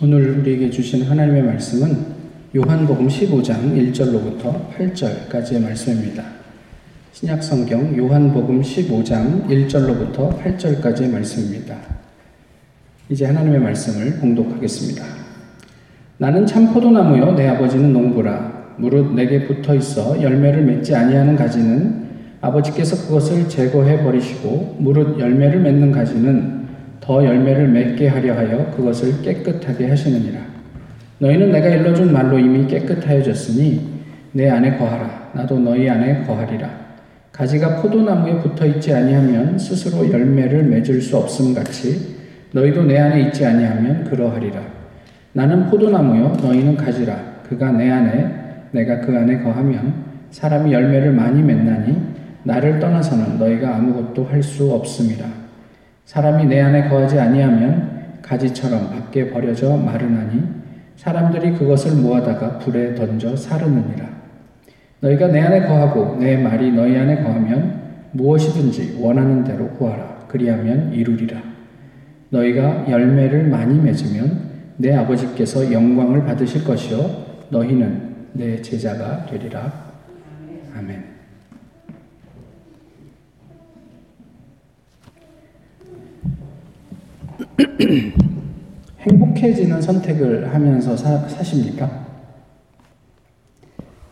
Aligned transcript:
오늘 0.00 0.38
우리에게 0.38 0.70
주신 0.70 1.02
하나님의 1.02 1.42
말씀은 1.42 1.96
요한복음 2.54 3.08
15장 3.08 3.92
1절로부터 3.92 4.70
8절까지의 4.76 5.60
말씀입니다. 5.60 6.22
신약 7.10 7.42
성경 7.42 7.96
요한복음 7.98 8.62
15장 8.62 9.48
1절로부터 9.48 10.40
8절까지의 10.40 11.10
말씀입니다. 11.10 11.78
이제 13.08 13.26
하나님의 13.26 13.58
말씀을 13.58 14.20
봉독하겠습니다. 14.20 15.04
나는 16.18 16.46
참 16.46 16.72
포도나무요 16.72 17.32
내 17.32 17.48
아버지는 17.48 17.92
농부라 17.92 18.76
무릇 18.76 19.12
내게 19.14 19.48
붙어 19.48 19.74
있어 19.74 20.22
열매를 20.22 20.62
맺지 20.62 20.94
아니하는 20.94 21.34
가지는 21.34 22.06
아버지께서 22.40 23.08
그것을 23.08 23.48
제거해 23.48 24.04
버리시고 24.04 24.76
무릇 24.78 25.18
열매를 25.18 25.58
맺는 25.58 25.90
가지는 25.90 26.57
더 27.00 27.24
열매를 27.24 27.68
맺게 27.68 28.08
하려 28.08 28.36
하여 28.36 28.70
그것을 28.76 29.22
깨끗하게 29.22 29.88
하시느니라. 29.88 30.40
너희는 31.18 31.50
내가 31.50 31.68
일러준 31.68 32.12
말로 32.12 32.38
이미 32.38 32.66
깨끗하여졌으니 32.66 33.98
내 34.32 34.48
안에 34.50 34.76
거하라. 34.76 35.30
나도 35.34 35.58
너희 35.58 35.88
안에 35.88 36.24
거하리라. 36.24 36.68
가지가 37.32 37.82
포도나무에 37.82 38.38
붙어 38.40 38.66
있지 38.66 38.92
아니하면 38.92 39.58
스스로 39.58 40.10
열매를 40.10 40.64
맺을 40.64 41.00
수 41.00 41.16
없음 41.16 41.54
같이 41.54 42.16
너희도 42.52 42.84
내 42.84 42.98
안에 42.98 43.22
있지 43.22 43.44
아니하면 43.44 44.04
그러하리라. 44.04 44.60
나는 45.32 45.66
포도나무요 45.66 46.36
너희는 46.42 46.76
가지라. 46.76 47.38
그가 47.48 47.72
내 47.72 47.90
안에 47.90 48.26
내가 48.72 49.00
그 49.00 49.16
안에 49.16 49.38
거하면 49.42 49.94
사람이 50.30 50.72
열매를 50.72 51.12
많이 51.12 51.42
맺나니 51.42 51.96
나를 52.44 52.78
떠나서는 52.78 53.38
너희가 53.38 53.76
아무것도 53.76 54.24
할 54.24 54.42
수 54.42 54.70
없음이라. 54.72 55.47
사람이 56.08 56.46
내 56.46 56.58
안에 56.62 56.88
거하지 56.88 57.20
아니하면 57.20 58.16
가지처럼 58.22 58.88
밖에 58.88 59.28
버려져 59.28 59.76
마르나니 59.76 60.42
사람들이 60.96 61.52
그것을 61.52 62.00
모아다가 62.00 62.56
불에 62.56 62.94
던져 62.94 63.36
사르느니라. 63.36 64.08
너희가 65.00 65.28
내 65.28 65.40
안에 65.40 65.66
거하고 65.66 66.16
내 66.18 66.38
말이 66.38 66.72
너희 66.72 66.96
안에 66.96 67.22
거하면 67.22 67.80
무엇이든지 68.12 68.96
원하는 68.98 69.44
대로 69.44 69.68
구하라. 69.68 70.24
그리하면 70.28 70.94
이루리라. 70.94 71.42
너희가 72.30 72.86
열매를 72.88 73.48
많이 73.48 73.78
맺으면 73.78 74.48
내 74.78 74.96
아버지께서 74.96 75.70
영광을 75.70 76.24
받으실 76.24 76.64
것이요 76.64 77.26
너희는 77.50 78.30
내 78.32 78.62
제자가 78.62 79.26
되리라. 79.26 79.70
아멘. 80.74 81.07
행복해지는 89.00 89.80
선택을 89.80 90.52
하면서 90.52 90.96
사, 90.96 91.18
사십니까? 91.28 92.06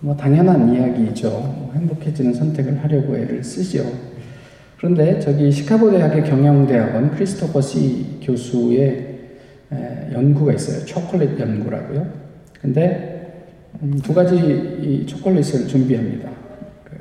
뭐 0.00 0.16
당연한 0.16 0.72
이야기죠. 0.72 1.30
뭐 1.30 1.72
행복해지는 1.74 2.32
선택을 2.34 2.82
하려고 2.82 3.16
애를 3.16 3.42
쓰죠. 3.42 3.84
그런데 4.76 5.18
저기 5.18 5.50
시카고 5.50 5.90
대학의 5.90 6.24
경영대학원 6.24 7.12
크리스토퍼 7.12 7.60
씨 7.60 8.18
교수의 8.22 9.18
에, 9.72 10.12
연구가 10.12 10.52
있어요. 10.52 10.84
초콜릿 10.84 11.38
연구라고요. 11.40 12.06
근데 12.60 13.16
음, 13.82 13.98
두 14.02 14.14
가지 14.14 15.04
초콜릿을 15.06 15.66
준비합니다. 15.66 16.30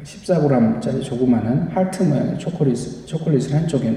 14g짜리 0.03 0.81
그 0.81 1.01
조그마한 1.01 1.69
하트 1.71 2.03
모양의 2.03 2.39
초콜릿, 2.39 3.05
초콜릿을 3.05 3.53
한쪽에 3.53 3.95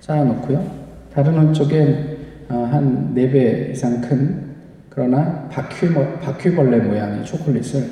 쌓아놓고요. 0.00 0.85
다른 1.16 1.38
한쪽엔 1.38 2.18
어, 2.50 2.68
한 2.70 3.14
4배 3.14 3.70
이상 3.70 4.02
큰 4.02 4.54
그러나 4.90 5.48
바퀴, 5.50 5.88
바퀴벌레 5.94 6.80
모양의 6.80 7.24
초콜릿을 7.24 7.90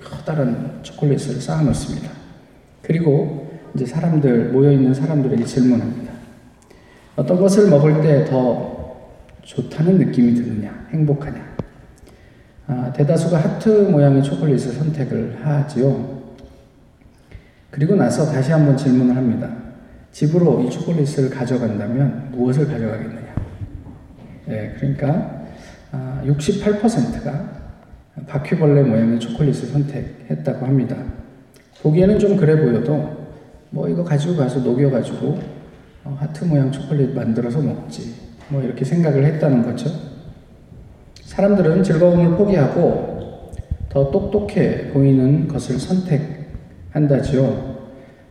커다란 0.00 0.78
초콜릿을 0.80 1.40
쌓아 1.40 1.60
놓습니다. 1.62 2.08
그리고 2.80 3.50
이제 3.74 3.84
사람들 3.84 4.52
모여 4.52 4.70
있는 4.70 4.94
사람들에게 4.94 5.44
질문합니다. 5.44 6.12
어떤 7.16 7.40
것을 7.40 7.68
먹을 7.68 8.00
때 8.00 8.24
더 8.26 8.96
좋다는 9.42 9.98
느낌이 9.98 10.34
드느냐, 10.34 10.86
행복하냐? 10.92 11.44
아, 12.68 12.92
대다수가 12.92 13.38
하트 13.38 13.68
모양의 13.90 14.22
초콜릿을 14.22 14.58
선택을 14.58 15.40
하지요. 15.42 16.22
그리고 17.72 17.96
나서 17.96 18.24
다시 18.30 18.52
한번 18.52 18.76
질문을 18.76 19.16
합니다. 19.16 19.61
집으로 20.12 20.62
이 20.62 20.70
초콜릿을 20.70 21.30
가져간다면 21.30 22.30
무엇을 22.32 22.66
가져가겠느냐? 22.66 23.34
예, 24.48 24.74
그러니까 24.78 25.42
68%가 26.24 27.30
아, 27.30 28.20
바퀴벌레 28.26 28.82
모양의 28.82 29.18
초콜릿을 29.18 29.54
선택했다고 29.54 30.66
합니다. 30.66 30.96
보기에는 31.82 32.18
좀 32.18 32.36
그래 32.36 32.60
보여도 32.60 33.22
뭐 33.70 33.88
이거 33.88 34.04
가지고 34.04 34.36
가서 34.36 34.60
녹여가지고 34.60 35.38
어, 36.04 36.16
하트 36.20 36.44
모양 36.44 36.70
초콜릿 36.70 37.14
만들어서 37.14 37.60
먹지 37.60 38.14
뭐 38.48 38.62
이렇게 38.62 38.84
생각을 38.84 39.24
했다는 39.24 39.62
거죠. 39.62 39.90
사람들은 41.22 41.82
즐거움을 41.82 42.36
포기하고 42.36 43.50
더 43.88 44.10
똑똑해 44.10 44.90
보이는 44.92 45.48
것을 45.48 45.78
선택한다지요. 45.78 47.71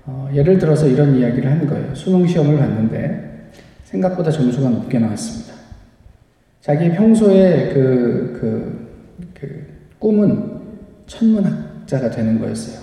어, 0.06 0.29
예를 0.34 0.57
들어서 0.57 0.88
이런 0.88 1.16
이야기를 1.16 1.50
한 1.50 1.67
거예요. 1.67 1.94
수능 1.94 2.25
시험을 2.25 2.57
봤는데 2.57 3.50
생각보다 3.85 4.31
점수가 4.31 4.69
높게 4.69 5.00
나왔습니다. 5.00 5.53
자기 6.62 6.89
평소에 6.91 7.73
그, 7.73 8.38
그, 8.40 9.29
그 9.34 9.67
꿈은 10.00 10.61
천문학자가 11.07 12.09
되는 12.09 12.40
거였어요. 12.40 12.81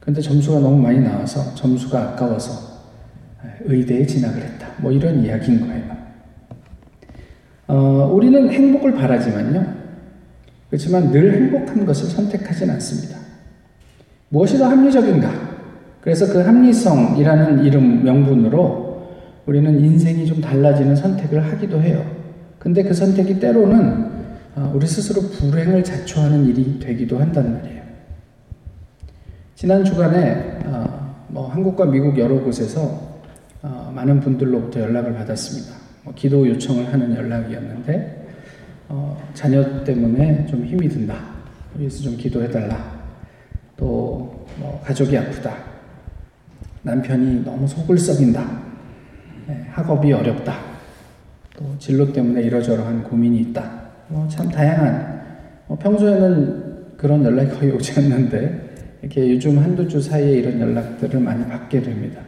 근데 0.00 0.20
점수가 0.20 0.60
너무 0.60 0.78
많이 0.78 1.00
나와서 1.00 1.54
점수가 1.54 2.00
아까워서 2.00 2.76
의대에 3.64 4.06
진학을 4.06 4.42
했다. 4.42 4.68
뭐 4.78 4.92
이런 4.92 5.24
이야기인 5.24 5.60
거예요. 5.60 5.96
어, 7.68 8.10
우리는 8.12 8.48
행복을 8.48 8.92
바라지만요. 8.92 9.74
그렇지만 10.68 11.10
늘 11.10 11.34
행복한 11.34 11.84
것을 11.84 12.08
선택하진 12.08 12.70
않습니다. 12.70 13.18
무엇이 14.28 14.58
더 14.58 14.66
합리적인가? 14.66 15.55
그래서 16.06 16.32
그 16.32 16.38
합리성이라는 16.38 17.64
이름 17.64 18.04
명분으로 18.04 19.08
우리는 19.44 19.80
인생이 19.80 20.24
좀 20.24 20.40
달라지는 20.40 20.94
선택을 20.94 21.44
하기도 21.50 21.82
해요. 21.82 22.00
근데 22.60 22.84
그 22.84 22.94
선택이 22.94 23.40
때로는 23.40 24.06
어, 24.54 24.70
우리 24.72 24.86
스스로 24.86 25.22
불행을 25.22 25.82
자초하는 25.82 26.46
일이 26.46 26.78
되기도 26.78 27.18
한단 27.18 27.54
말이에요. 27.54 27.82
지난 29.56 29.84
주간에 29.84 30.60
어, 30.66 31.26
뭐 31.26 31.48
한국과 31.48 31.86
미국 31.86 32.16
여러 32.20 32.40
곳에서 32.40 33.18
어, 33.62 33.90
많은 33.92 34.20
분들로부터 34.20 34.82
연락을 34.82 35.12
받았습니다. 35.12 35.74
뭐 36.04 36.14
기도 36.14 36.46
요청을 36.48 36.92
하는 36.92 37.16
연락이었는데 37.16 38.28
자녀 39.34 39.82
때문에 39.82 40.46
좀 40.46 40.64
힘이 40.64 40.88
든다. 40.88 41.16
위해서 41.76 42.00
좀 42.00 42.16
기도해달라. 42.16 42.94
또 43.76 44.46
뭐 44.58 44.80
가족이 44.84 45.16
아프다. 45.18 45.75
남편이 46.86 47.44
너무 47.44 47.66
속을 47.66 47.98
썩인다. 47.98 48.48
네, 49.48 49.66
학업이 49.70 50.12
어렵다. 50.12 50.54
또 51.56 51.74
진로 51.80 52.12
때문에 52.12 52.42
이러저러한 52.42 53.02
고민이 53.02 53.38
있다. 53.40 53.86
뭐 54.08 54.28
참 54.28 54.48
다양한, 54.48 55.20
뭐 55.66 55.76
평소에는 55.78 56.94
그런 56.96 57.24
연락이 57.24 57.50
거의 57.50 57.72
오지 57.72 57.98
않는데, 57.98 58.74
이렇게 59.02 59.28
요즘 59.32 59.58
한두 59.58 59.86
주 59.88 60.00
사이에 60.00 60.30
이런 60.34 60.60
연락들을 60.60 61.18
많이 61.18 61.44
받게 61.46 61.82
됩니다. 61.82 62.20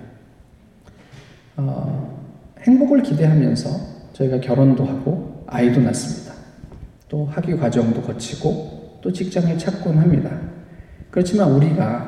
어, 1.57 2.19
행복을 2.61 3.03
기대하면서 3.05 3.71
저희가 4.13 4.41
결혼도 4.41 4.85
하고 4.85 5.44
아이도 5.47 5.81
낳습니다. 5.81 6.35
또 7.09 7.25
학위 7.27 7.56
과정도 7.56 8.03
거치고 8.03 8.99
또 9.00 9.12
직장을 9.12 9.56
찾곤 9.56 9.99
합니다. 9.99 10.31
그렇지만 11.11 11.53
우리가 11.53 12.07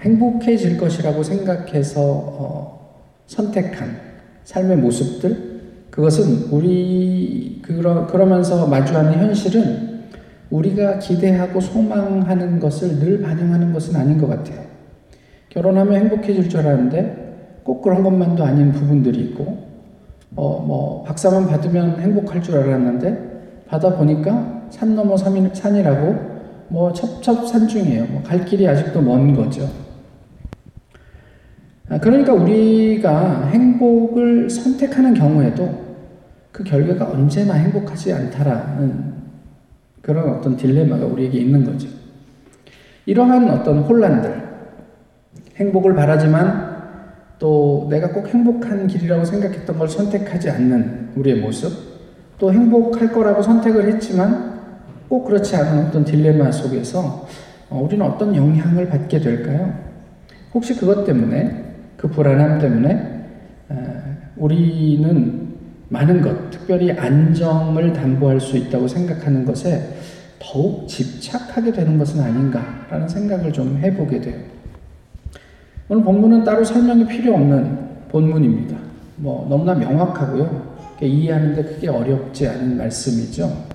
행복해질 0.00 0.78
것이라고 0.78 1.22
생각해서 1.22 2.00
어, 2.02 2.80
선택한 3.26 4.10
삶의 4.44 4.78
모습들, 4.78 5.50
그것은 5.90 6.48
우리, 6.50 7.60
그러, 7.62 8.06
그러면서 8.06 8.66
마주하는 8.66 9.12
현실은 9.14 9.90
우리가 10.50 10.98
기대하고 10.98 11.60
소망하는 11.60 12.58
것을 12.58 12.98
늘 12.98 13.20
반영하는 13.22 13.72
것은 13.72 13.94
아닌 13.96 14.18
것 14.18 14.28
같아요. 14.28 14.60
결혼하면 15.48 15.94
행복해질 15.94 16.48
줄 16.48 16.60
알았는데 16.60 17.60
꼭 17.62 17.82
그런 17.82 18.02
것만도 18.02 18.42
아닌 18.42 18.72
부분들이 18.72 19.20
있고, 19.20 19.58
어, 20.34 20.64
뭐, 20.66 21.04
박사만 21.04 21.46
받으면 21.46 22.00
행복할 22.00 22.42
줄 22.42 22.56
알았는데 22.56 23.64
받아보니까 23.68 24.66
산 24.70 24.96
넘어 24.96 25.16
산이라고 25.16 26.29
뭐 26.70 26.92
첩첩산중이에요. 26.92 28.06
뭐 28.06 28.22
갈 28.22 28.44
길이 28.44 28.66
아직도 28.66 29.02
먼 29.02 29.34
거죠. 29.34 29.68
아, 31.88 31.98
그러니까 31.98 32.32
우리가 32.32 33.48
행복을 33.48 34.48
선택하는 34.48 35.12
경우에도 35.14 35.90
그 36.52 36.62
결과가 36.62 37.10
언제나 37.12 37.54
행복하지 37.54 38.12
않다라는 38.12 39.14
그런 40.00 40.28
어떤 40.30 40.56
딜레마가 40.56 41.04
우리에게 41.06 41.38
있는 41.38 41.64
거죠. 41.64 41.88
이러한 43.06 43.50
어떤 43.50 43.80
혼란들, 43.80 44.40
행복을 45.56 45.94
바라지만 45.94 46.70
또 47.40 47.88
내가 47.90 48.12
꼭 48.12 48.28
행복한 48.28 48.86
길이라고 48.86 49.24
생각했던 49.24 49.78
걸 49.78 49.88
선택하지 49.88 50.50
않는 50.50 51.10
우리의 51.16 51.40
모습, 51.40 51.72
또 52.38 52.52
행복할 52.52 53.12
거라고 53.12 53.42
선택을 53.42 53.92
했지만 53.92 54.59
꼭 55.10 55.24
그렇지 55.24 55.56
않은 55.56 55.88
어떤 55.88 56.04
딜레마 56.04 56.52
속에서 56.52 57.26
어, 57.68 57.82
우리는 57.82 58.06
어떤 58.06 58.34
영향을 58.34 58.88
받게 58.88 59.18
될까요? 59.18 59.74
혹시 60.54 60.76
그것 60.76 61.04
때문에, 61.04 61.64
그 61.96 62.08
불안함 62.08 62.60
때문에 62.60 63.20
우리는 64.36 65.48
많은 65.88 66.22
것, 66.22 66.50
특별히 66.50 66.92
안정을 66.92 67.92
담보할 67.92 68.40
수 68.40 68.56
있다고 68.56 68.86
생각하는 68.86 69.44
것에 69.44 69.94
더욱 70.38 70.88
집착하게 70.88 71.72
되는 71.72 71.98
것은 71.98 72.20
아닌가라는 72.20 73.08
생각을 73.08 73.52
좀 73.52 73.78
해보게 73.78 74.20
돼요. 74.20 74.40
오늘 75.88 76.04
본문은 76.04 76.44
따로 76.44 76.62
설명이 76.64 77.06
필요 77.06 77.34
없는 77.34 77.78
본문입니다. 78.08 78.76
뭐 79.16 79.46
너무나 79.50 79.74
명확하고요. 79.74 80.70
이해하는데 81.02 81.64
크게 81.64 81.88
어렵지 81.88 82.46
않은 82.46 82.76
말씀이죠. 82.76 83.69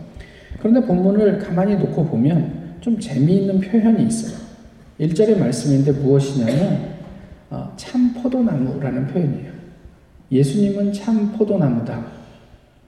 그런데 0.66 0.82
본문을 0.88 1.38
가만히 1.38 1.76
놓고 1.76 2.06
보면 2.06 2.78
좀 2.82 3.00
재미있는 3.00 3.60
표현이 3.60 4.04
있어요. 4.08 4.36
1절의 5.00 5.38
말씀인데 5.38 5.92
무엇이냐면 5.92 6.96
어, 7.52 7.72
참 7.78 8.12
포도나무라는 8.16 9.06
표현이에요. 9.06 9.52
예수님은 10.32 10.92
참 10.92 11.34
포도나무다. 11.34 12.04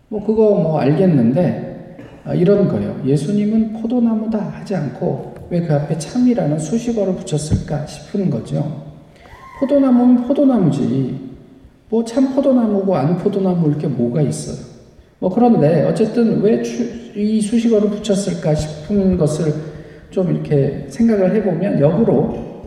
뭐 0.09 0.25
그거 0.25 0.56
뭐 0.56 0.79
알겠는데 0.79 1.97
아, 2.25 2.33
이런 2.33 2.68
거예요. 2.68 3.00
예수님은 3.06 3.74
포도나무다 3.74 4.39
하지 4.39 4.75
않고 4.75 5.35
왜 5.51 5.62
그 5.62 5.71
앞에 5.75 6.00
참이라는 6.00 6.57
수식어를 6.57 7.15
붙였을까 7.18 7.85
싶은 7.85 8.31
거죠. 8.31 8.85
포도나무는 9.59 10.23
포도나무지. 10.23 11.15
뭐 11.91 12.03
참 12.03 12.33
포도나무고 12.33 12.95
안 12.95 13.19
포도나무일 13.19 13.77
게 13.77 13.85
뭐가 13.85 14.23
있어요. 14.23 14.65
뭐 15.19 15.30
그런데 15.30 15.83
어쨌든 15.83 16.41
왜 16.41 16.63
이 17.18 17.42
수식어를 17.42 17.90
붙였을까 17.90 18.54
싶은 18.54 19.18
것을 19.18 19.52
좀 20.12 20.31
이렇게 20.31 20.86
생각을 20.88 21.36
해보면 21.36 21.80
역으로 21.80 22.64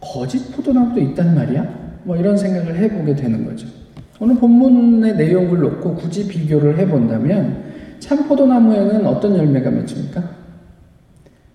거짓 0.00 0.54
포도나무도 0.54 1.00
있단 1.00 1.34
말이야? 1.34 2.00
뭐 2.04 2.16
이런 2.16 2.36
생각을 2.36 2.76
해보게 2.76 3.14
되는 3.14 3.44
거죠. 3.44 3.66
오늘 4.20 4.36
본문의 4.36 5.16
내용을 5.16 5.60
놓고 5.60 5.94
굳이 5.94 6.28
비교를 6.28 6.78
해본다면 6.78 7.70
참 8.00 8.28
포도나무에는 8.28 9.06
어떤 9.06 9.36
열매가 9.36 9.70
맺힙니까? 9.70 10.30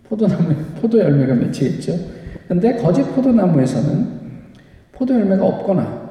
포도나무 0.10 0.56
포도 0.82 1.00
열매가 1.00 1.36
맺히겠죠. 1.36 1.98
근데 2.48 2.76
거짓 2.78 3.04
포도나무에서는 3.16 4.16
포도 4.94 5.14
열매가 5.14 5.46
없거나 5.46 6.06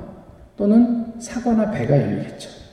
또는 0.57 1.07
사과나 1.19 1.71
배가 1.73 2.01
열리겠죠. 2.01 2.64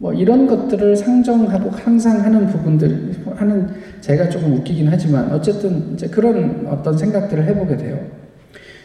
뭐 0.00 0.12
이런 0.12 0.46
것들을 0.46 0.94
상정하고 0.96 1.70
항상 1.70 2.24
하는 2.24 2.46
부분들 2.46 3.14
하는 3.34 3.68
제가 4.00 4.28
조금 4.28 4.54
웃기긴 4.54 4.86
하지만 4.88 5.32
어쨌든 5.32 5.92
이제 5.94 6.06
그런 6.06 6.66
어떤 6.68 6.96
생각들을 6.96 7.44
해보게 7.44 7.76
돼요. 7.76 7.98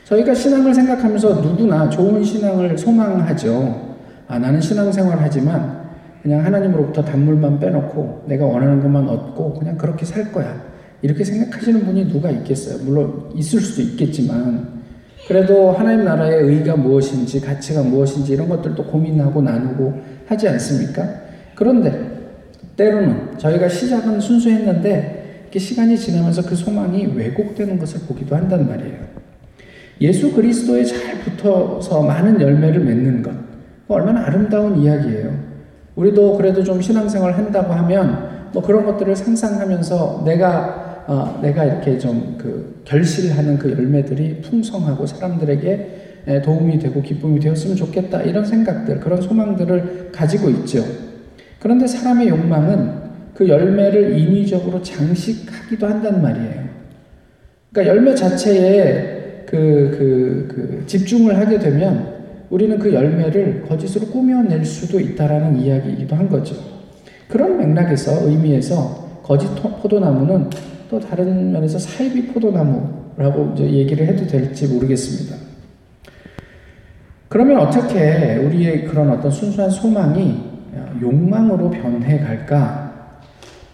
저희가 0.06 0.33
신앙을 0.33 0.74
생각하면서 0.74 1.42
누구나 1.42 1.88
좋은 1.88 2.24
신앙을 2.24 2.77
소망하죠. 2.77 3.95
아, 4.27 4.39
나는 4.39 4.60
신앙생활 4.60 5.18
하지만 5.19 5.83
그냥 6.24 6.44
하나님으로부터 6.44 7.04
단물만 7.04 7.59
빼놓고 7.59 8.24
내가 8.27 8.45
원하는 8.45 8.81
것만 8.81 9.07
얻고 9.07 9.54
그냥 9.54 9.77
그렇게 9.77 10.06
살 10.06 10.31
거야. 10.31 10.63
이렇게 11.04 11.24
생각하시는 11.24 11.86
분이 11.86 12.07
누가 12.07 12.31
있겠어요? 12.31 12.83
물론 12.83 13.30
있을 13.36 13.59
수도 13.59 13.81
있겠지만 13.83 14.82
그래도 15.27 15.71
하나님 15.71 16.03
나라의 16.03 16.43
의가 16.43 16.75
무엇인지 16.75 17.39
가치가 17.41 17.81
무엇인지 17.81 18.33
이런 18.33 18.49
것들도 18.49 18.83
고민하고 18.85 19.41
나누고 19.41 20.01
하지 20.27 20.49
않습니까? 20.49 21.07
그런데 21.55 22.13
때로는 22.75 23.37
저희가 23.37 23.69
시작은 23.69 24.19
순수했는데 24.19 25.41
이렇게 25.43 25.59
시간이 25.59 25.97
지나면서 25.97 26.41
그 26.41 26.55
소망이 26.55 27.05
왜곡되는 27.05 27.79
것을 27.79 28.01
보기도 28.07 28.35
한단 28.35 28.67
말이에요. 28.67 29.13
예수 30.01 30.33
그리스도에 30.33 30.83
잘 30.83 31.19
붙어서 31.19 32.01
많은 32.01 32.41
열매를 32.41 32.81
맺는 32.81 33.21
것. 33.21 33.31
얼마나 33.87 34.25
아름다운 34.25 34.77
이야기예요. 34.79 35.31
우리도 35.95 36.37
그래도 36.37 36.63
좀 36.63 36.81
신앙생활 36.81 37.33
한다고 37.33 37.73
하면 37.73 38.49
뭐 38.51 38.61
그런 38.61 38.85
것들을 38.85 39.15
상상하면서 39.15 40.23
내가 40.25 40.82
어, 41.07 41.39
내가 41.41 41.65
이렇게 41.65 41.97
좀 41.97 42.38
그 42.38 42.81
결실하는 42.85 43.57
그 43.57 43.71
열매들이 43.71 44.41
풍성하고 44.41 45.05
사람들에게 45.05 46.41
도움이 46.44 46.79
되고 46.79 47.01
기쁨이 47.01 47.39
되었으면 47.39 47.75
좋겠다 47.75 48.21
이런 48.21 48.45
생각들 48.45 49.00
그런 49.00 49.21
소망들을 49.21 50.09
가지고 50.11 50.50
있죠. 50.50 50.83
그런데 51.59 51.88
사람의 51.88 52.29
욕망은 52.29 53.03
그 53.33 53.47
열매를 53.47 54.17
인위적으로 54.17 54.81
장식하기도 54.81 55.88
한단 55.88 56.21
말이에요. 56.21 56.63
그러니까 57.71 57.95
열매 57.95 58.13
자체에 58.13 59.45
그, 59.47 59.57
그, 59.97 60.47
그 60.53 60.83
집중을 60.85 61.38
하게 61.38 61.59
되면 61.59 62.13
우리는 62.49 62.77
그 62.77 62.94
열매를 62.94 63.63
거짓으로 63.67 64.07
꾸며낼 64.07 64.63
수도 64.63 64.99
있다라는 64.99 65.59
이야기이기도 65.59 66.15
한 66.15 66.29
거죠. 66.29 66.56
그런 67.27 67.57
맥락에서 67.57 68.27
의미에서 68.27 69.21
거짓 69.23 69.47
포도나무는 69.56 70.49
또 70.94 71.00
다른 71.00 71.51
면에서 71.51 71.80
사이비 71.80 72.28
포도나무라고 72.28 73.56
얘기를 73.57 74.06
해도 74.06 74.28
될지 74.28 74.68
모르겠습니다. 74.68 75.36
그러면 77.28 77.57
어떻게 77.57 78.36
우리의 78.36 78.86
그런 78.86 79.10
어떤 79.10 79.31
순수한 79.31 79.72
소망이 79.72 80.38
욕망으로 81.01 81.72
변해 81.72 82.19
갈까? 82.19 82.94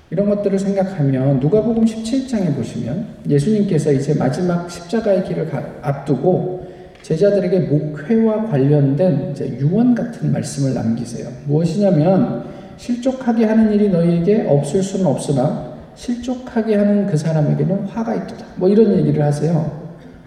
이런 0.09 0.29
것들을 0.29 0.57
생각하면 0.57 1.41
누가복음 1.41 1.83
17장에 1.83 2.55
보시면 2.55 3.05
예수님께서 3.27 3.91
이제 3.91 4.13
마지막 4.13 4.71
십자가의 4.71 5.25
길을 5.25 5.51
앞두고 5.81 6.67
제자들에게 7.01 7.59
목회와 7.59 8.45
관련된 8.45 9.35
유언 9.59 9.93
같은 9.93 10.31
말씀을 10.31 10.73
남기세요. 10.73 11.27
무엇이냐면 11.47 12.45
실족하게 12.77 13.43
하는 13.43 13.73
일이 13.73 13.89
너희에게 13.89 14.45
없을 14.47 14.81
수는 14.81 15.05
없으나 15.05 15.68
실족하게 15.99 16.75
하는 16.75 17.07
그 17.07 17.17
사람에게는 17.17 17.87
화가 17.87 18.15
있도다. 18.15 18.45
뭐 18.55 18.69
이런 18.69 18.97
얘기를 18.97 19.21
하세요. 19.21 19.69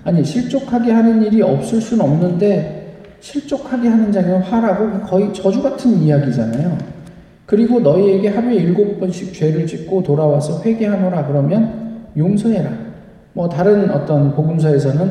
아니 0.05 0.23
실족하게 0.23 0.93
하는 0.93 1.23
일이 1.23 1.41
없을 1.41 1.81
수는 1.81 2.05
없는데 2.05 2.95
실족하게 3.21 3.89
하는 3.89 4.13
자에게 4.13 4.33
화라고 4.33 5.01
거의 5.07 5.33
저주 5.33 5.63
같은 5.63 5.97
이야기잖아요. 6.03 6.77
그리고 7.47 7.81
너희에게 7.81 8.29
하루에 8.29 8.57
일곱 8.57 9.01
번씩 9.01 9.33
죄를 9.33 9.67
짓고 9.67 10.03
돌아와서 10.03 10.63
회개하노라 10.63 11.27
그러면 11.27 12.03
용서해라. 12.19 12.71
뭐 13.33 13.49
다른 13.49 13.91
어떤 13.91 14.35
복음서에서는 14.35 15.11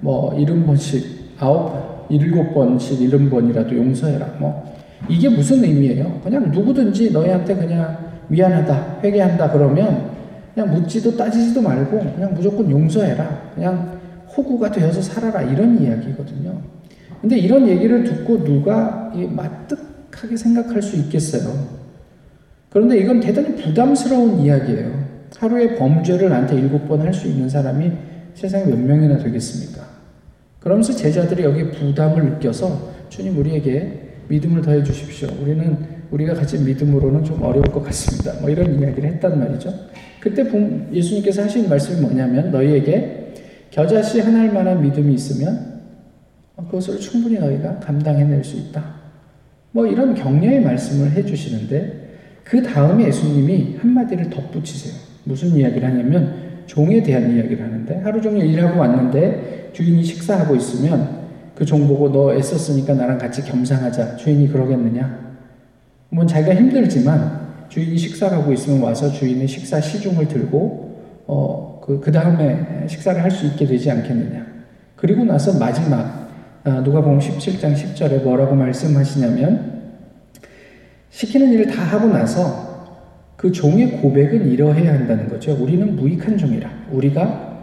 뭐 0.00 0.34
일흔 0.38 0.66
번씩 0.66 1.36
아홉 1.38 2.06
일곱 2.10 2.52
번씩 2.52 3.00
일흔 3.00 3.30
번이라도 3.30 3.74
용서해라. 3.74 4.26
뭐 4.38 4.74
이게 5.08 5.30
무슨 5.30 5.64
의미예요? 5.64 6.20
그냥 6.22 6.50
누구든지 6.50 7.12
너희한테 7.12 7.54
그냥 7.54 8.11
미안하다, 8.28 9.00
회개한다 9.02 9.50
그러면 9.52 10.10
그냥 10.54 10.70
묻지도 10.74 11.16
따지지도 11.16 11.62
말고 11.62 11.98
그냥 12.14 12.34
무조건 12.34 12.70
용서해라. 12.70 13.52
그냥 13.54 14.00
호구가 14.36 14.70
되어서 14.70 15.00
살아라 15.02 15.42
이런 15.42 15.80
이야기거든요. 15.82 16.60
근데 17.20 17.38
이런 17.38 17.68
얘기를 17.68 18.02
듣고 18.04 18.42
누가 18.44 19.12
마뜩하게 19.14 20.36
생각할 20.36 20.82
수 20.82 20.96
있겠어요? 20.96 21.82
그런데 22.70 22.98
이건 22.98 23.20
대단히 23.20 23.54
부담스러운 23.56 24.40
이야기예요. 24.40 25.02
하루에 25.36 25.76
범죄를 25.76 26.30
나한테 26.30 26.56
일곱 26.56 26.88
번 26.88 27.00
할 27.00 27.12
수 27.12 27.26
있는 27.26 27.48
사람이 27.48 27.92
세상에 28.34 28.64
몇 28.64 28.78
명이나 28.78 29.18
되겠습니까? 29.18 29.82
그러면서 30.60 30.92
제자들이 30.94 31.42
여기 31.44 31.70
부담을 31.70 32.24
느껴서 32.24 32.90
주님 33.08 33.38
우리에게 33.38 34.00
믿음을 34.28 34.62
더해 34.62 34.82
주십시오. 34.82 35.28
우리는 35.42 35.76
우리가 36.12 36.34
가진 36.34 36.64
믿음으로는 36.64 37.24
좀 37.24 37.42
어려울 37.42 37.64
것 37.64 37.82
같습니다. 37.84 38.34
뭐 38.40 38.50
이런 38.50 38.78
이야기를 38.78 39.10
했단 39.12 39.38
말이죠. 39.38 39.72
그때 40.20 40.44
예수님께서 40.92 41.42
하신 41.42 41.68
말씀이 41.68 42.00
뭐냐면 42.00 42.50
너희에게 42.52 43.34
겨자씨 43.70 44.20
하나일 44.20 44.52
만한 44.52 44.82
믿음이 44.82 45.14
있으면 45.14 45.72
그것을 46.56 47.00
충분히 47.00 47.38
너희가 47.38 47.78
감당해낼 47.80 48.44
수 48.44 48.56
있다. 48.56 48.84
뭐 49.72 49.86
이런 49.86 50.14
격려의 50.14 50.60
말씀을 50.62 51.12
해주시는데 51.12 52.10
그 52.44 52.62
다음에 52.62 53.06
예수님이 53.06 53.76
한마디를 53.80 54.28
덧붙이세요. 54.30 54.94
무슨 55.24 55.48
이야기를 55.56 55.88
하냐면 55.88 56.34
종에 56.66 57.02
대한 57.02 57.34
이야기를 57.34 57.62
하는데 57.64 58.00
하루 58.00 58.20
종일 58.20 58.46
일하고 58.46 58.78
왔는데 58.80 59.70
주인이 59.72 60.02
식사하고 60.04 60.54
있으면 60.56 61.22
그 61.54 61.64
종 61.64 61.86
보고 61.86 62.10
너 62.10 62.34
애썼으니까 62.34 62.94
나랑 62.94 63.18
같이 63.18 63.42
겸상하자. 63.42 64.16
주인이 64.16 64.48
그러겠느냐? 64.48 65.31
물론 66.12 66.26
자기가 66.26 66.54
힘들지만 66.54 67.40
주인이 67.70 67.96
식사를 67.96 68.36
하고 68.36 68.52
있으면 68.52 68.82
와서 68.82 69.10
주인의 69.10 69.48
식사 69.48 69.80
시중을 69.80 70.28
들고 70.28 71.24
어, 71.26 71.80
그, 71.82 72.00
그 72.00 72.12
다음에 72.12 72.86
식사를 72.86 73.20
할 73.22 73.30
수 73.30 73.46
있게 73.46 73.66
되지 73.66 73.90
않겠느냐. 73.90 74.46
그리고 74.94 75.24
나서 75.24 75.58
마지막 75.58 76.28
아, 76.64 76.70
누가복음 76.80 77.18
17장 77.18 77.74
10절에 77.74 78.22
뭐라고 78.22 78.54
말씀하시냐면 78.54 79.94
시키는 81.08 81.50
일을 81.54 81.68
다 81.68 81.82
하고 81.82 82.08
나서 82.08 83.32
그 83.36 83.50
종의 83.50 84.02
고백은 84.02 84.50
이러해야 84.50 84.92
한다는 84.92 85.28
거죠. 85.30 85.56
우리는 85.58 85.96
무익한 85.96 86.36
종이라. 86.36 86.70
우리가 86.90 87.58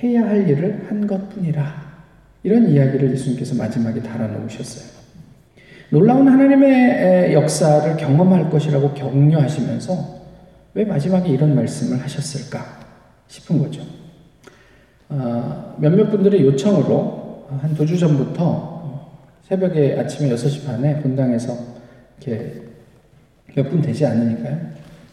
해야 0.00 0.22
할 0.28 0.48
일을 0.48 0.86
한 0.88 1.08
것뿐이라. 1.08 1.90
이런 2.44 2.68
이야기를 2.68 3.10
예수님께서 3.12 3.56
마지막에 3.56 4.00
달아놓으셨어요. 4.00 4.99
놀라운 5.90 6.28
하나님의 6.28 7.32
역사를 7.34 7.96
경험할 7.96 8.48
것이라고 8.50 8.94
격려하시면서 8.94 10.20
왜 10.74 10.84
마지막에 10.84 11.28
이런 11.30 11.54
말씀을 11.54 12.00
하셨을까 12.02 12.64
싶은 13.26 13.58
거죠. 13.58 13.82
어, 15.08 15.74
몇몇 15.78 16.08
분들의 16.10 16.40
요청으로 16.44 17.46
한 17.60 17.74
두 17.74 17.84
주 17.84 17.98
전부터 17.98 19.08
새벽에 19.42 19.98
아침에 19.98 20.30
6시 20.30 20.64
반에 20.64 21.00
본당에서 21.00 21.56
이렇게 22.20 22.62
몇 23.56 23.68
분 23.68 23.82
되지 23.82 24.06
않으니까요. 24.06 24.58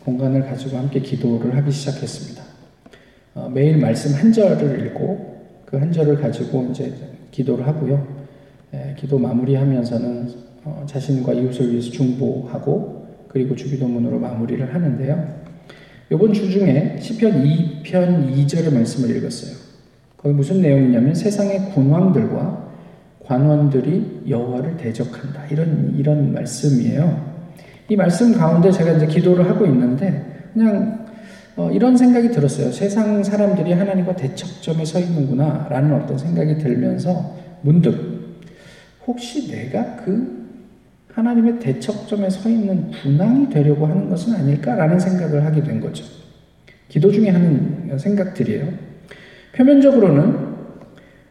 공간을 0.06 0.46
가지고 0.46 0.78
함께 0.78 1.00
기도를 1.00 1.56
하기 1.58 1.72
시작했습니다. 1.72 2.44
어, 3.34 3.50
매일 3.52 3.78
말씀 3.80 4.14
한 4.14 4.32
절을 4.32 4.86
읽고 4.86 5.38
그 5.66 5.78
한 5.78 5.92
절을 5.92 6.22
가지고 6.22 6.68
이제 6.72 6.94
기도를 7.32 7.66
하고요. 7.66 8.08
예, 8.76 8.96
기도 8.98 9.18
마무리하면서는 9.18 10.47
어, 10.68 10.86
자신과 10.86 11.34
이웃을 11.34 11.72
위해서 11.72 11.90
중보하고 11.92 13.08
그리고 13.28 13.56
주기도문으로 13.56 14.20
마무리를 14.20 14.74
하는데요. 14.74 15.48
이번 16.12 16.34
주 16.34 16.50
중에 16.50 16.98
시편 17.00 17.44
2편 17.44 18.34
2절의 18.36 18.74
말씀을 18.74 19.16
읽었어요. 19.18 19.56
거기 20.18 20.34
무슨 20.34 20.62
내용이냐면 20.62 21.14
세상의 21.14 21.72
군왕들과 21.74 22.68
관원들이 23.26 24.24
여호와를 24.28 24.78
대적한다. 24.78 25.48
이런 25.52 25.96
이런 25.98 26.34
말씀이에요. 26.34 27.38
이 27.90 27.96
말씀 27.96 28.34
가운데 28.34 28.72
제가 28.72 28.94
이제 28.94 29.08
기도를 29.08 29.50
하고 29.50 29.66
있는데 29.66 30.50
그냥 30.54 31.08
어, 31.58 31.72
이런 31.72 31.98
생각이 31.98 32.30
들었어요. 32.30 32.72
세상 32.72 33.24
사람들이 33.24 33.74
하나님과 33.74 34.16
대척점에 34.16 34.86
서 34.86 35.00
있는구나라는 35.00 35.94
어떤 35.94 36.18
생각이 36.18 36.58
들면서 36.60 37.36
문득 37.62 38.18
혹시 39.08 39.50
내가 39.50 39.96
그 39.98 40.37
하나님의 41.18 41.58
대척점에 41.58 42.30
서 42.30 42.48
있는 42.48 42.92
군왕이 42.92 43.50
되려고 43.50 43.88
하는 43.88 44.08
것은 44.08 44.36
아닐까라는 44.36 45.00
생각을 45.00 45.44
하게 45.44 45.64
된 45.64 45.82
거죠. 45.82 46.06
기도 46.90 47.12
중에 47.12 47.30
하는 47.30 47.98
생각들이에요. 47.98 48.68
표면적으로는 49.54 50.58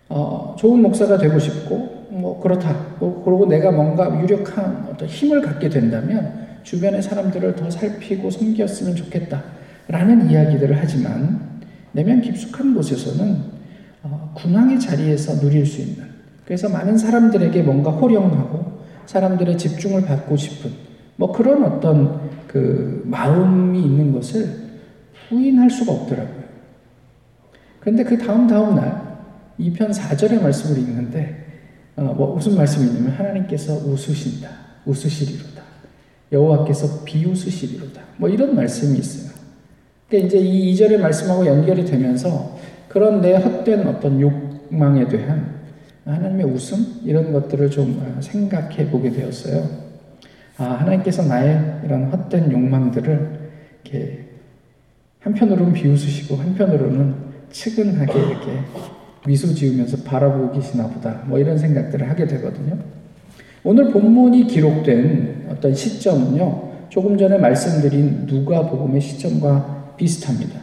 어, 0.08 0.56
좋은 0.58 0.82
목사가 0.82 1.18
되고 1.18 1.38
싶고 1.38 2.08
뭐 2.10 2.40
그렇다. 2.42 2.74
뭐, 2.98 3.22
그리고 3.24 3.46
내가 3.46 3.70
뭔가 3.70 4.20
유력한 4.20 4.88
어떤 4.90 5.06
힘을 5.06 5.40
갖게 5.40 5.68
된다면 5.68 6.46
주변의 6.64 7.00
사람들을 7.00 7.54
더 7.54 7.70
살피고 7.70 8.28
섬겼으면 8.28 8.96
좋겠다 8.96 9.44
라는 9.86 10.28
이야기들을 10.28 10.76
하지만 10.80 11.60
내면 11.92 12.20
깊숙한 12.22 12.74
곳에서는 12.74 13.36
어, 14.02 14.32
군왕의 14.34 14.80
자리에서 14.80 15.38
누릴 15.38 15.64
수 15.64 15.80
있는 15.80 16.06
그래서 16.44 16.68
많은 16.68 16.98
사람들에게 16.98 17.62
뭔가 17.62 17.92
호령하고 17.92 18.65
사람들의 19.06 19.56
집중을 19.56 20.02
받고 20.02 20.36
싶은 20.36 20.70
뭐 21.16 21.32
그런 21.32 21.64
어떤 21.64 22.30
그 22.46 23.02
마음이 23.06 23.80
있는 23.80 24.12
것을 24.12 24.66
부인할 25.28 25.70
수가 25.70 25.92
없더라고요. 25.92 26.44
그런데 27.80 28.04
그 28.04 28.18
다음 28.18 28.46
다음 28.46 28.75
날 28.75 29.16
2편 29.58 29.92
4절의 29.92 30.42
말씀을 30.42 30.78
읽는데 30.78 31.46
어, 31.96 32.02
뭐 32.02 32.34
무슨 32.34 32.56
말씀이 32.56 32.88
있냐면 32.88 33.12
하나님께서 33.12 33.75
웃으신다. 33.75 34.50
웃으시리로다. 34.84 35.62
여호와께서 36.30 37.04
비웃으시리로다. 37.04 38.02
뭐 38.18 38.28
이런 38.28 38.54
말씀이 38.54 38.98
있어요. 38.98 39.32
그러니까 40.08 40.26
이제 40.26 40.38
이 40.38 40.75
2절의 40.75 40.98
말씀하고 40.98 41.46
연결이 41.46 41.84
되면서 41.84 42.58
그런 42.88 43.20
내 43.20 43.34
헛된 43.34 43.86
어떤 43.86 44.20
욕망에 44.20 45.08
대한 45.08 45.55
하나님의 46.12 46.46
웃음 46.46 47.00
이런 47.04 47.32
것들을 47.32 47.70
좀 47.70 48.00
어, 48.00 48.20
생각해 48.20 48.90
보게 48.90 49.10
되었어요. 49.10 49.68
아, 50.58 50.64
하나님께서 50.64 51.22
나의 51.25 51.80
이런 51.84 52.04
헛된 52.04 52.50
욕망들을 52.50 53.50
이렇게 53.84 54.26
한편으로는 55.20 55.72
비웃으시고 55.72 56.36
한편으로는 56.36 57.14
측은하게 57.50 58.12
이렇게 58.18 58.46
미소 59.26 59.52
지으면서 59.52 60.04
바라보고 60.04 60.52
계시나 60.52 60.88
보다. 60.88 61.22
뭐 61.26 61.38
이런 61.38 61.58
생각들을 61.58 62.08
하게 62.08 62.26
되거든요. 62.26 62.78
오늘 63.64 63.90
본문이 63.90 64.46
기록된 64.46 65.48
어떤 65.50 65.75
시점은요. 65.75 66.66
조금 66.88 67.18
전에 67.18 67.36
말씀드린 67.36 68.26
누가복음의 68.26 69.00
시점과 69.00 69.94
비슷합니다. 69.96 70.60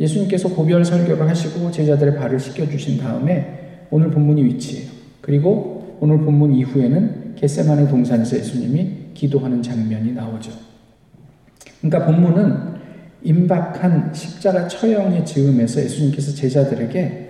예수님께서 0.00 0.48
고별 0.48 0.84
설교를 0.84 1.28
하시고 1.28 1.70
제자들의 1.70 2.16
발을 2.16 2.40
씻겨 2.40 2.66
주신 2.70 2.98
다음에 2.98 3.57
오늘 3.90 4.10
본문이 4.10 4.44
위치해요. 4.44 4.90
그리고 5.20 5.96
오늘 6.00 6.18
본문 6.18 6.54
이후에는 6.54 7.34
겟세만의 7.36 7.88
동산에서 7.88 8.36
예수님이 8.36 8.90
기도하는 9.14 9.62
장면이 9.62 10.12
나오죠. 10.12 10.50
그러니까 11.80 12.06
본문은 12.06 12.78
임박한 13.22 14.12
십자가 14.14 14.68
처형의 14.68 15.24
즈음에서 15.24 15.80
예수님께서 15.82 16.34
제자들에게 16.34 17.28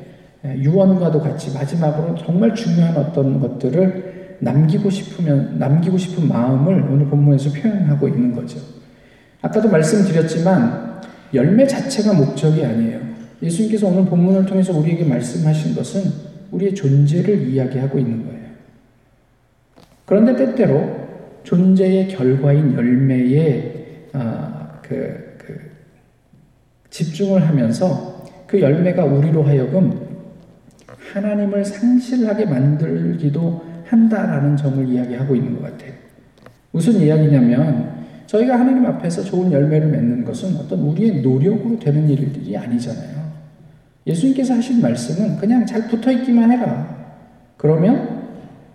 유언과도 0.59 1.21
같이 1.21 1.53
마지막으로 1.53 2.15
정말 2.15 2.55
중요한 2.55 2.97
어떤 2.97 3.41
것들을 3.41 4.37
남기고 4.41 4.89
싶으면 4.89 5.59
남기고 5.59 5.99
싶은 5.99 6.29
마음을 6.29 6.87
오늘 6.91 7.07
본문에서 7.07 7.51
표현하고 7.53 8.09
있는 8.09 8.35
거죠. 8.35 8.61
아까도 9.43 9.69
말씀드렸지만 9.69 11.01
열매 11.35 11.67
자체가 11.67 12.13
목적이 12.15 12.65
아니에요. 12.65 13.01
예수님께서 13.43 13.89
오늘 13.89 14.05
본문을 14.05 14.47
통해서 14.47 14.77
우리에게 14.77 15.05
말씀하신 15.05 15.75
것은 15.75 16.28
우리의 16.51 16.75
존재를 16.75 17.49
이야기하고 17.49 17.99
있는 17.99 18.25
거예요. 18.25 18.49
그런데 20.07 20.37
때때로 20.37 21.09
존재의 21.43 22.09
결과인 22.09 22.75
열매에 22.75 24.09
아, 24.13 24.81
그, 24.83 25.37
그 25.39 25.61
집중을 26.91 27.47
하면서 27.47 28.25
그 28.47 28.61
열매가 28.61 29.05
우리로 29.05 29.43
하여금 29.43 30.09
하나님을 31.13 31.65
상실하게 31.65 32.47
만들기도 32.47 33.65
한다라는 33.85 34.57
점을 34.57 34.87
이야기하고 34.89 35.35
있는 35.35 35.57
것 35.57 35.63
같아요. 35.63 35.93
무슨 36.71 36.95
이야기냐면 36.95 37.99
저희가 38.27 38.59
하나님 38.59 38.85
앞에서 38.87 39.23
좋은 39.23 39.51
열매를 39.51 39.89
맺는 39.89 40.25
것은 40.25 40.57
어떤 40.57 40.81
우리의 40.81 41.23
노력으로 41.23 41.79
되는 41.79 42.09
일들이 42.09 42.57
아니잖아요. 42.57 43.28
예수님께서 44.09 44.55
하신 44.55 44.81
말씀은 44.81 45.37
그냥 45.37 45.67
잘 45.67 45.87
붙어 45.87 46.11
있기만 46.11 46.51
해라. 46.51 46.97
그러면 47.57 48.27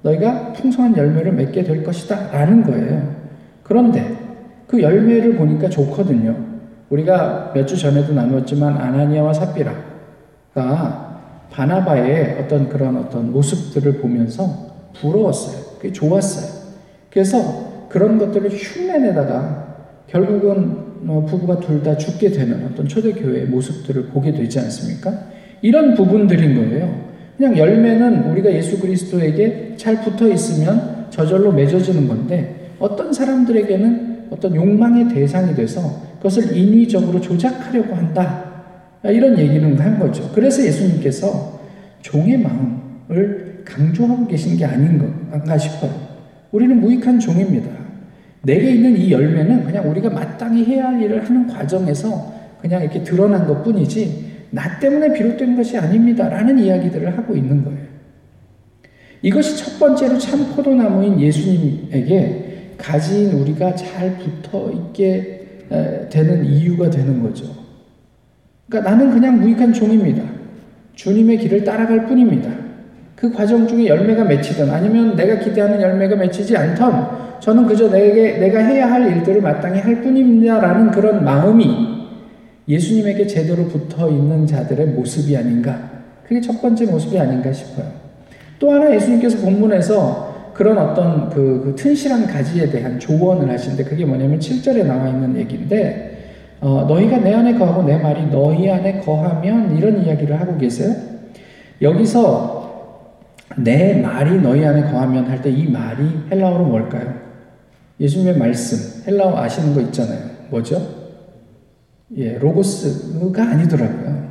너희가 0.04 0.54
풍성한 0.54 0.96
열매를 0.96 1.34
맺게 1.34 1.64
될 1.64 1.84
것이다. 1.84 2.32
라는 2.32 2.64
거예요. 2.64 3.16
그런데 3.64 4.16
그 4.68 4.82
열매를 4.82 5.36
보니까 5.36 5.70
좋거든요. 5.70 6.36
우리가 6.90 7.52
몇 7.56 7.66
주 7.66 7.76
전에도 7.78 8.14
나누었지만 8.14 8.78
아나니아와 8.78 9.34
삽비라가 9.34 9.74
바나바의 11.52 12.40
어떤 12.42 12.70
그런 12.70 12.98
어떤 12.98 13.32
모습들을 13.32 14.00
보면서 14.00 14.74
부러웠어요. 15.00 15.78
그게 15.78 15.92
좋았어요. 15.92 16.64
그래서 17.10 17.88
그런 17.90 18.18
것들을 18.20 18.50
흉내내다가 18.50 19.76
결국은 20.08 20.78
어, 20.78 20.83
부부가 21.06 21.60
둘 21.60 21.84
다 21.84 21.98
죽게 21.98 22.32
되는 22.32 22.66
어떤 22.66 22.88
초대교회의 22.88 23.46
모습들을 23.48 24.08
보게 24.08 24.32
되지 24.32 24.60
않습니까? 24.60 25.12
이런 25.62 25.94
부분들인 25.96 26.56
거예요. 26.56 27.12
그냥 27.38 27.58
열매는 27.58 28.32
우리가 28.32 28.54
예수 28.54 28.80
그리스도에게 28.80 29.74
잘 29.76 30.02
붙어 30.02 30.28
있으면 30.30 31.08
저절로 31.10 31.52
맺어지는 31.52 32.08
건데 32.08 32.72
어떤 32.80 33.12
사람들에게는 33.12 34.28
어떤 34.30 34.56
욕망의 34.56 35.10
대상이 35.10 35.54
돼서 35.56 35.82
그것을 36.18 36.56
인위적으로 36.56 37.20
조작하려고 37.20 37.96
한다. 37.96 38.52
이런 39.04 39.38
얘기는 39.38 39.78
한 39.80 40.00
거죠. 40.00 40.32
그래서 40.34 40.64
예수님께서 40.66 41.60
종의 42.02 42.38
마음을 42.40 43.62
강조하고 43.66 44.28
계신 44.28 44.56
게 44.58 44.66
아닌가 44.66 45.58
싶어요. 45.58 45.92
우리는 46.52 46.80
무익한 46.80 47.20
종입니다. 47.20 47.70
내게 48.44 48.72
있는 48.72 48.98
이 48.98 49.12
열매는 49.12 49.64
그냥 49.64 49.90
우리가 49.90 50.10
마땅히 50.10 50.66
해야 50.66 50.90
할 50.90 51.02
일을 51.02 51.26
하는 51.26 51.48
과정에서 51.48 52.34
그냥 52.62 52.82
이렇게 52.82 53.04
드러난 53.04 53.48
것 53.48 53.64
뿐이지, 53.64 54.32
나 54.52 54.80
때문에 54.80 55.14
비롯된 55.14 55.56
것이 55.56 55.78
아닙니다. 55.78 56.30
라는 56.30 56.60
이야기들을 56.60 57.18
하고 57.18 57.36
있는 57.36 57.64
거예요. 57.64 57.80
이것이 59.22 59.58
첫 59.58 59.80
번째로 59.80 60.18
참 60.18 60.54
포도나무인 60.54 61.20
예수님에게 61.20 62.76
가진 62.78 63.32
우리가 63.32 63.74
잘 63.76 64.18
붙어 64.18 64.72
있게 64.72 65.40
되는 66.12 66.46
이유가 66.46 66.90
되는 66.90 67.24
거죠. 67.24 67.46
그러니까 68.68 68.92
나는 68.92 69.12
그냥 69.12 69.40
무익한 69.40 69.72
종입니다. 69.74 70.24
주님의 70.96 71.38
길을 71.40 71.64
따라갈 71.64 72.06
뿐입니다. 72.06 72.52
그 73.24 73.32
과정 73.32 73.66
중에 73.66 73.88
열매가 73.88 74.26
맺히든 74.26 74.70
아니면 74.70 75.16
내가 75.16 75.40
기대하는 75.40 75.80
열매가 75.82 76.18
맺히지 76.18 76.58
않던 76.58 77.40
저는 77.40 77.66
그저 77.68 77.90
내게 77.90 78.38
내가 78.38 78.60
해야 78.60 78.92
할 78.92 79.08
일들을 79.08 79.42
마땅히 79.42 79.80
할 79.80 80.02
뿐입니다라는 80.02 80.92
그런 80.92 81.24
마음이 81.24 82.04
예수님에게 82.68 83.26
제대로 83.26 83.64
붙어 83.68 84.10
있는 84.10 84.46
자들의 84.46 84.88
모습이 84.88 85.38
아닌가. 85.38 85.90
그게 86.28 86.42
첫 86.42 86.62
번째 86.62 86.86
모습이 86.86 87.18
아닌가 87.18 87.54
싶어요. 87.54 87.86
또 88.60 88.72
하나 88.72 88.94
예수님께서 88.94 89.38
본문에서 89.38 90.52
그런 90.54 90.78
어떤 90.78 91.30
그, 91.30 91.62
그 91.64 91.76
튼실한 91.78 92.28
가지에 92.28 92.70
대한 92.72 93.00
조언을 93.00 93.50
하시는데 93.50 93.86
그게 93.86 94.04
뭐냐면 94.04 94.38
7절에 94.38 94.86
나와 94.86 95.08
있는 95.08 95.38
얘기인데 95.38 96.58
어, 96.60 96.86
너희가 96.90 97.20
내 97.20 97.34
안에 97.34 97.54
거하고 97.58 97.84
내 97.84 97.98
말이 97.98 98.26
너희 98.30 98.70
안에 98.70 99.00
거하면 99.00 99.78
이런 99.78 100.04
이야기를 100.04 100.38
하고 100.42 100.58
계세요. 100.58 100.94
여기서 101.82 102.63
내 103.58 104.02
말이 104.02 104.40
너희 104.42 104.66
안에 104.66 104.92
거하면 104.92 105.26
할 105.28 105.42
때 105.42 105.50
이 105.52 105.70
말이 105.70 106.08
헬라어로 106.32 106.66
뭘까요? 106.66 107.14
예수님의 108.00 108.38
말씀 108.38 109.04
헬라어 109.06 109.38
아시는 109.38 109.74
거 109.74 109.82
있잖아요. 109.82 110.20
뭐죠? 110.50 110.82
예, 112.18 112.38
로고스가 112.38 113.44
아니더라고요. 113.44 114.24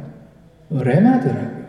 레마더라고요. 0.70 1.62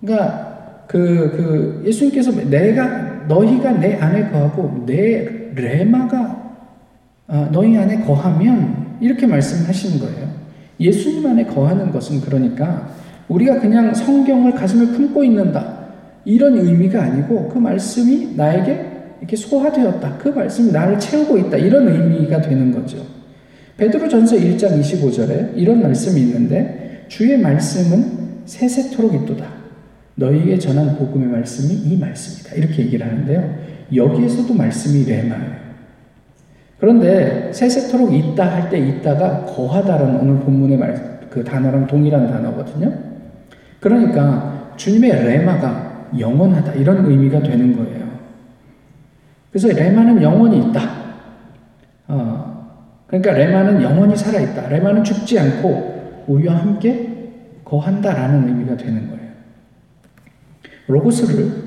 그러니까 0.00 0.84
그, 0.86 0.98
그 1.36 1.82
예수님께서 1.86 2.32
내가 2.48 3.24
너희가 3.26 3.72
내 3.72 3.96
안에 3.96 4.30
거하고 4.30 4.84
내 4.86 5.50
레마가 5.54 6.42
어, 7.26 7.48
너희 7.50 7.76
안에 7.78 8.02
거하면 8.04 8.96
이렇게 9.00 9.26
말씀하시는 9.26 9.98
거예요. 9.98 10.28
예수님 10.78 11.26
안에 11.26 11.44
거하는 11.46 11.90
것은 11.90 12.20
그러니까 12.20 12.88
우리가 13.28 13.60
그냥 13.60 13.94
성경을 13.94 14.52
가슴에 14.52 14.92
품고 14.92 15.24
있는다. 15.24 15.83
이런 16.24 16.56
의미가 16.58 17.02
아니고 17.02 17.48
그 17.48 17.58
말씀이 17.58 18.34
나에게 18.36 18.92
이렇게 19.20 19.36
소화되었다. 19.36 20.18
그 20.18 20.28
말씀이 20.28 20.72
나를 20.72 20.98
채우고 20.98 21.38
있다. 21.38 21.56
이런 21.56 21.88
의미가 21.88 22.40
되는 22.40 22.72
거죠. 22.72 22.98
베드로 23.76 24.08
전서 24.08 24.36
1장 24.36 24.80
25절에 24.80 25.52
이런 25.56 25.82
말씀이 25.82 26.20
있는데 26.20 27.06
주의 27.08 27.36
말씀은 27.38 28.24
세세토록 28.44 29.14
있도다. 29.14 29.46
너희에게 30.16 30.58
전한 30.58 30.96
복음의 30.96 31.28
말씀이 31.28 31.74
이 31.74 31.96
말씀이다. 31.98 32.54
이렇게 32.54 32.82
얘기를 32.84 33.06
하는데요. 33.06 33.58
여기에서도 33.94 34.54
말씀이 34.54 35.04
레마예요. 35.10 35.64
그런데 36.78 37.50
세세토록 37.52 38.12
있다 38.14 38.44
할 38.46 38.70
때 38.70 38.78
있다가 38.78 39.44
거하다라는 39.46 40.20
오늘 40.20 40.40
본문의 40.40 40.76
말, 40.76 41.20
그 41.30 41.42
단어랑 41.42 41.86
동일한 41.86 42.26
단어거든요. 42.30 42.92
그러니까 43.80 44.74
주님의 44.76 45.24
레마가 45.24 45.83
영원하다 46.18 46.74
이런 46.74 47.04
의미가 47.04 47.42
되는 47.42 47.76
거예요. 47.76 48.04
그래서 49.50 49.68
레마는 49.68 50.22
영원히 50.22 50.58
있다. 50.58 51.04
어, 52.08 52.84
그러니까 53.06 53.32
레마는 53.32 53.82
영원히 53.82 54.16
살아있다. 54.16 54.68
레마는 54.68 55.04
죽지 55.04 55.38
않고 55.38 56.24
우리와 56.26 56.56
함께 56.56 57.30
거한다라는 57.64 58.48
의미가 58.48 58.76
되는 58.76 59.08
거예요. 59.08 59.24
로고스를 60.86 61.64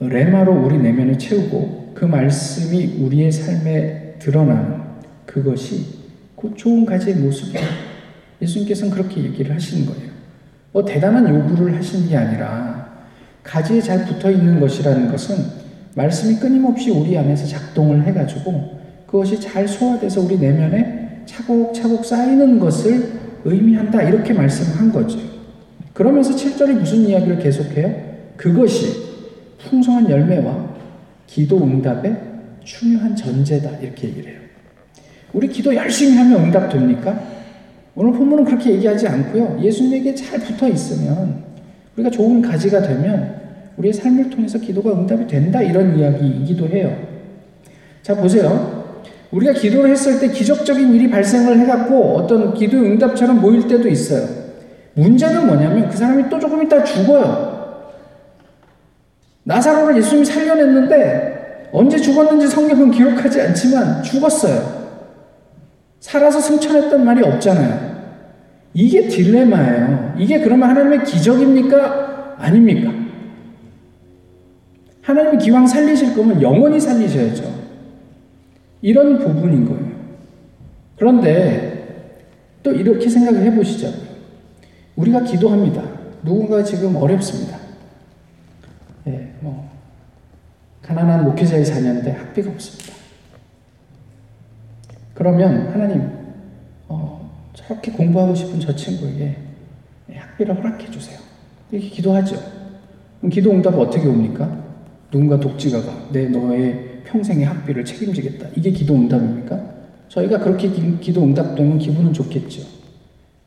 레마로 0.00 0.64
우리 0.64 0.78
내면을 0.78 1.18
채우고 1.18 1.92
그 1.94 2.04
말씀이 2.04 3.02
우리의 3.02 3.32
삶에 3.32 4.16
드러나는 4.18 4.80
그것이 5.26 5.98
곧 6.34 6.56
좋은 6.56 6.86
가지의 6.86 7.16
모습이에요. 7.16 7.66
예수님께서는 8.40 8.92
그렇게 8.92 9.22
얘기를 9.22 9.52
하시는 9.52 9.86
거예요. 9.86 10.10
뭐 10.72 10.84
대단한 10.84 11.28
요구를 11.28 11.76
하신 11.76 12.08
게 12.08 12.16
아니라 12.16 12.77
가지에 13.48 13.80
잘 13.80 14.04
붙어 14.04 14.30
있는 14.30 14.60
것이라는 14.60 15.10
것은 15.10 15.36
말씀이 15.94 16.36
끊임없이 16.36 16.90
우리 16.90 17.16
안에서 17.16 17.46
작동을 17.46 18.04
해가지고 18.04 18.78
그것이 19.06 19.40
잘 19.40 19.66
소화돼서 19.66 20.20
우리 20.20 20.38
내면에 20.38 21.22
차곡차곡 21.24 22.04
쌓이는 22.04 22.58
것을 22.58 23.10
의미한다. 23.44 24.02
이렇게 24.02 24.34
말씀한 24.34 24.92
거죠. 24.92 25.18
그러면서 25.94 26.34
7절이 26.34 26.74
무슨 26.74 26.98
이야기를 26.98 27.38
계속해요? 27.38 27.94
그것이 28.36 29.08
풍성한 29.66 30.10
열매와 30.10 30.68
기도 31.26 31.56
응답의 31.62 32.16
중요한 32.62 33.16
전제다. 33.16 33.78
이렇게 33.78 34.08
얘기를 34.08 34.30
해요. 34.32 34.40
우리 35.32 35.48
기도 35.48 35.74
열심히 35.74 36.16
하면 36.18 36.44
응답됩니까? 36.44 37.38
오늘 37.94 38.12
본문은 38.12 38.44
그렇게 38.44 38.72
얘기하지 38.72 39.08
않고요. 39.08 39.58
예수님에게 39.62 40.14
잘 40.14 40.38
붙어 40.38 40.68
있으면 40.68 41.44
우리가 41.96 42.10
좋은 42.10 42.42
가지가 42.42 42.82
되면 42.82 43.37
우리의 43.78 43.94
삶을 43.94 44.30
통해서 44.30 44.58
기도가 44.58 44.92
응답이 44.92 45.26
된다. 45.26 45.62
이런 45.62 45.98
이야기이기도 45.98 46.68
해요. 46.68 46.96
자, 48.02 48.14
보세요. 48.14 48.84
우리가 49.30 49.52
기도를 49.52 49.90
했을 49.90 50.18
때 50.20 50.28
기적적인 50.28 50.94
일이 50.94 51.10
발생을 51.10 51.58
해갖고 51.60 52.16
어떤 52.16 52.54
기도 52.54 52.78
응답처럼 52.78 53.40
모일 53.40 53.68
때도 53.68 53.88
있어요. 53.88 54.26
문제는 54.94 55.46
뭐냐면 55.46 55.88
그 55.88 55.96
사람이 55.96 56.28
또 56.28 56.38
조금 56.38 56.62
있다 56.62 56.82
죽어요. 56.82 57.56
나사로를 59.44 59.96
예수님이 59.98 60.24
살려냈는데 60.26 61.68
언제 61.72 61.98
죽었는지 61.98 62.48
성경은 62.48 62.90
기록하지 62.90 63.40
않지만 63.42 64.02
죽었어요. 64.02 64.78
살아서 66.00 66.40
승천했던 66.40 67.04
말이 67.04 67.22
없잖아요. 67.22 67.88
이게 68.74 69.08
딜레마예요. 69.08 70.14
이게 70.18 70.40
그러면 70.40 70.70
하나님의 70.70 71.04
기적입니까? 71.04 72.36
아닙니까? 72.38 72.97
하나님이 75.08 75.38
기왕 75.38 75.66
살리실 75.66 76.14
거면 76.14 76.42
영원히 76.42 76.78
살리셔야죠. 76.78 77.50
이런 78.82 79.18
부분인 79.18 79.64
거예요. 79.64 79.90
그런데 80.98 82.12
또 82.62 82.72
이렇게 82.72 83.08
생각을 83.08 83.42
해보시죠. 83.44 83.90
우리가 84.96 85.22
기도합니다. 85.22 85.82
누군가 86.22 86.62
지금 86.62 86.94
어렵습니다. 86.96 87.56
예, 89.06 89.32
뭐, 89.40 89.70
가난한 90.82 91.24
목회자의 91.24 91.64
자녀인데 91.64 92.10
학비가 92.10 92.50
없습니다. 92.50 92.92
그러면 95.14 95.72
하나님, 95.72 96.06
어, 96.86 97.30
저렇게 97.54 97.92
공부하고 97.92 98.34
싶은 98.34 98.60
저 98.60 98.76
친구에게 98.76 99.38
학비를 100.12 100.54
허락해 100.54 100.90
주세요. 100.90 101.18
이렇게 101.70 101.88
기도하죠. 101.88 102.36
기도 103.32 103.52
응답은 103.52 103.78
어떻게 103.78 104.06
옵니까? 104.06 104.67
누군가 105.10 105.38
독지가 105.40 105.82
가 105.82 105.92
내 106.12 106.28
너의 106.28 107.02
평생의 107.04 107.44
학비를 107.46 107.84
책임지겠다. 107.84 108.48
이게 108.56 108.70
기도 108.70 108.94
응답입니까? 108.94 109.58
저희가 110.08 110.38
그렇게 110.38 110.68
기, 110.70 111.12
도 111.12 111.22
응답되면 111.22 111.78
기분은 111.78 112.12
좋겠죠. 112.12 112.62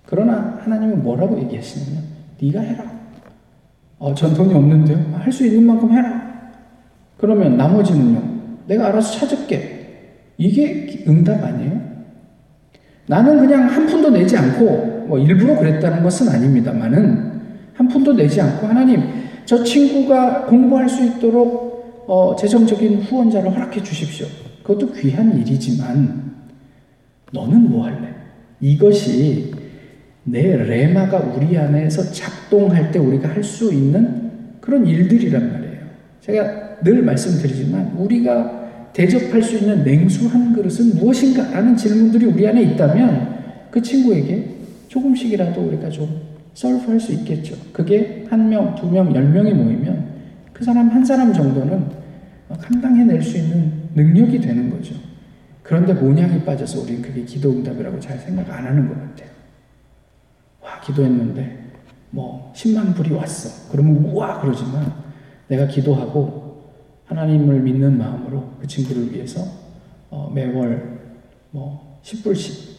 그러나 0.06 0.60
하나님은 0.63 1.04
뭐라고 1.04 1.39
얘기하시냐면 1.41 2.04
네가 2.41 2.60
해라. 2.62 2.91
어, 4.00 4.13
전 4.15 4.34
돈이 4.34 4.54
없는데요. 4.54 5.13
할 5.19 5.32
수 5.32 5.45
있는 5.45 5.65
만큼 5.65 5.91
해라. 5.91 6.52
그러면 7.17 7.56
나머지는요? 7.58 8.21
내가 8.67 8.88
알아서 8.88 9.19
찾을게. 9.19 9.80
이게 10.38 11.04
응답 11.08 11.43
아니에요? 11.43 11.80
나는 13.08 13.39
그냥 13.39 13.63
한 13.69 13.86
푼도 13.86 14.10
내지 14.10 14.36
않고, 14.38 15.06
뭐 15.08 15.19
일부러 15.19 15.58
그랬다는 15.58 16.02
것은 16.04 16.30
아닙니다만은, 16.30 17.32
한 17.76 17.88
푼도 17.88 18.13
내지 18.13 18.41
않고, 18.41 18.65
하나님, 18.67 19.04
저 19.52 19.62
친구가 19.66 20.46
공부할 20.46 20.88
수 20.88 21.04
있도록, 21.04 22.06
어, 22.08 22.34
재정적인 22.38 23.02
후원자를 23.02 23.54
허락해 23.54 23.84
주십시오. 23.84 24.26
그것도 24.64 24.94
귀한 24.94 25.38
일이지만, 25.38 26.32
너는 27.34 27.70
뭐 27.70 27.84
할래? 27.86 28.14
이것이 28.62 29.52
내 30.24 30.56
레마가 30.56 31.18
우리 31.20 31.58
안에서 31.58 32.14
작동할 32.14 32.92
때 32.94 33.00
우리가 33.00 33.28
할 33.28 33.44
수 33.44 33.74
있는 33.74 34.32
그런 34.62 34.88
일들이란 34.88 35.52
말이에요. 35.52 35.82
제가 36.22 36.82
늘 36.86 37.02
말씀드리지만 37.02 37.96
우리가 37.98 38.92
대접할 38.94 39.44
수 39.44 39.58
있는 39.58 39.84
냉수 39.84 40.28
한 40.28 40.54
그릇은 40.54 40.96
무엇인가? 40.96 41.52
라는 41.52 41.76
질문들이 41.76 42.26
우리 42.26 42.48
안에 42.48 42.62
있다면 42.62 43.68
그 43.70 43.82
친구에게 43.82 44.48
조금씩이라도 44.88 45.60
우리가 45.60 45.90
좀 45.90 46.31
서브할 46.54 47.00
수 47.00 47.14
있겠죠. 47.14 47.56
그게 47.72 48.26
한 48.30 48.50
명, 48.50 48.76
두 48.76 48.90
명, 48.90 49.14
열 49.16 49.30
명이 49.30 49.54
모이면 49.54 50.12
그 50.54 50.64
사람 50.64 50.90
한 50.90 51.04
사람 51.04 51.34
정도는 51.34 51.90
감당해낼 52.50 53.22
수 53.22 53.38
있는 53.38 53.90
능력이 53.96 54.40
되는 54.42 54.70
거죠. 54.70 54.96
그런데 55.64 55.94
모양이 55.94 56.44
빠져서 56.44 56.82
우리는 56.82 57.02
그게 57.02 57.24
기도 57.24 57.50
응답이라고 57.52 58.00
잘 58.00 58.18
생각 58.20 58.50
안 58.50 58.66
하는 58.66 58.88
것 58.88 58.96
같아요. 58.96 59.30
와, 60.62 60.80
기도했는데 60.82 61.72
뭐 62.10 62.52
10만 62.56 62.94
불이 62.96 63.14
왔어. 63.14 63.72
그러면 63.72 64.04
우와 64.06 64.42
그러지만 64.42 64.94
내가 65.48 65.68
기도하고 65.68 66.72
하나님을 67.06 67.62
믿는 67.62 67.98
마음으로 67.98 68.58
그 68.60 68.68
친구를 68.68 69.14
위해서 69.14 69.46
어, 70.10 70.32
매월 70.34 71.00
뭐 71.52 72.00
10불씩 72.04 72.72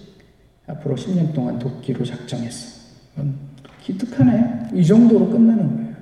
앞으로 0.67 0.95
10년 0.95 1.33
동안 1.35 1.59
돕기로 1.59 2.05
작정했어. 2.05 2.83
기특하네. 3.83 4.71
이 4.75 4.85
정도로 4.85 5.29
끝나는 5.31 5.77
거예요. 5.77 5.95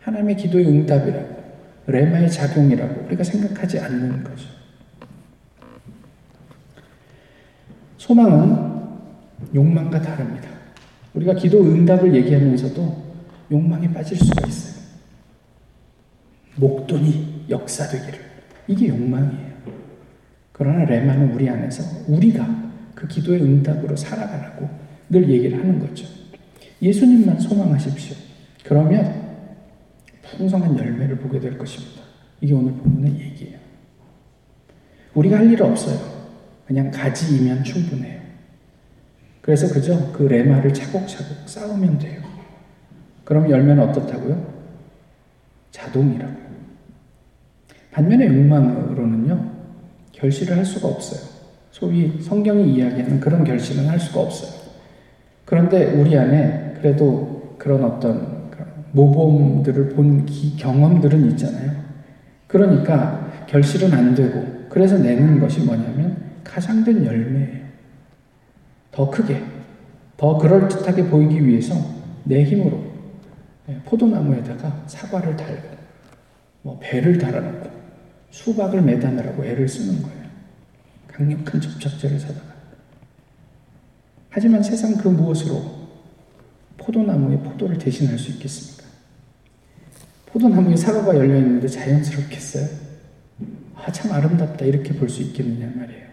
하나님의 0.00 0.36
기도의 0.36 0.66
응답이라고, 0.66 1.38
레마의 1.86 2.30
작용이라고 2.30 3.06
우리가 3.06 3.24
생각하지 3.24 3.80
않는 3.80 4.22
거죠. 4.22 4.46
소망은 7.96 8.78
욕망과 9.54 10.00
다릅니다. 10.00 10.48
우리가 11.14 11.34
기도 11.34 11.62
응답을 11.62 12.14
얘기하면서도 12.14 13.08
욕망에 13.50 13.92
빠질 13.92 14.16
수가 14.18 14.46
있어요. 14.46 14.84
목돈이 16.56 17.46
역사되기를. 17.48 18.18
이게 18.66 18.88
욕망이에요. 18.88 19.48
그러나 20.52 20.84
레마는 20.84 21.32
우리 21.34 21.48
안에서 21.48 21.82
우리가 22.08 22.46
그 22.94 23.06
기도의 23.06 23.42
응답으로 23.42 23.96
살아가라고 23.96 24.68
늘 25.08 25.28
얘기를 25.30 25.58
하는 25.58 25.78
거죠. 25.78 26.17
예수님만 26.80 27.40
소망하십시오. 27.40 28.16
그러면 28.64 29.28
풍성한 30.22 30.78
열매를 30.78 31.16
보게 31.18 31.40
될 31.40 31.56
것입니다. 31.56 32.02
이게 32.40 32.54
오늘 32.54 32.72
본문의 32.74 33.12
얘기예요. 33.18 33.58
우리가 35.14 35.38
할일 35.38 35.62
없어요. 35.62 35.98
그냥 36.66 36.90
가지이면 36.90 37.64
충분해요. 37.64 38.20
그래서 39.40 39.72
그저 39.72 40.12
그 40.12 40.24
레마를 40.24 40.72
차곡차곡 40.74 41.48
쌓으면 41.48 41.98
돼요. 41.98 42.22
그럼 43.24 43.50
열매는 43.50 43.88
어떻다고요? 43.88 44.58
자동이라고. 45.70 46.48
반면에 47.90 48.26
욕망으로는요, 48.26 49.52
결실을 50.12 50.56
할 50.56 50.64
수가 50.64 50.88
없어요. 50.88 51.20
소위 51.70 52.20
성경이 52.20 52.74
이야기하는 52.74 53.20
그런 53.20 53.44
결실은 53.44 53.88
할 53.88 53.98
수가 53.98 54.20
없어요. 54.20 54.52
그런데 55.44 55.92
우리 55.92 56.16
안에 56.16 56.67
그래도 56.80 57.56
그런 57.58 57.84
어떤 57.84 58.38
모범들을 58.92 59.90
본 59.90 60.26
경험들은 60.56 61.30
있잖아요. 61.32 61.72
그러니까 62.46 63.46
결실은 63.46 63.92
안 63.92 64.14
되고 64.14 64.66
그래서 64.68 64.98
내는 64.98 65.38
것이 65.38 65.60
뭐냐면 65.60 66.16
가장된 66.44 67.04
열매예요. 67.04 67.68
더 68.90 69.10
크게, 69.10 69.42
더 70.16 70.38
그럴듯하게 70.38 71.04
보이기 71.06 71.46
위해서 71.46 71.74
내 72.24 72.44
힘으로 72.44 72.88
예, 73.68 73.78
포도나무에다가 73.84 74.84
사과를 74.86 75.36
달고 75.36 75.68
뭐 76.62 76.78
배를 76.80 77.18
달아놓고 77.18 77.70
수박을 78.30 78.82
매다느라고 78.82 79.44
애를 79.44 79.68
쓰는 79.68 80.02
거예요. 80.02 80.18
강력한 81.06 81.60
접착제를 81.60 82.18
사다가. 82.18 82.48
하지만 84.30 84.62
세상 84.62 84.96
그 84.96 85.08
무엇으로 85.08 85.77
포도나무에 86.88 87.36
포도를 87.40 87.76
대신할 87.76 88.18
수 88.18 88.30
있겠습니까? 88.32 88.84
포도나무에 90.26 90.74
사과가 90.74 91.14
열려있는데 91.16 91.68
자연스럽겠어요? 91.68 92.66
아, 93.76 93.92
참 93.92 94.10
아름답다. 94.12 94.64
이렇게 94.64 94.94
볼 94.94 95.08
수 95.10 95.20
있겠느냐 95.22 95.70
말이에요. 95.76 96.08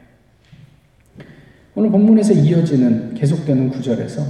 오늘 1.75 1.91
본문에서 1.91 2.33
이어지는 2.33 3.13
계속되는 3.15 3.69
구절에서 3.69 4.25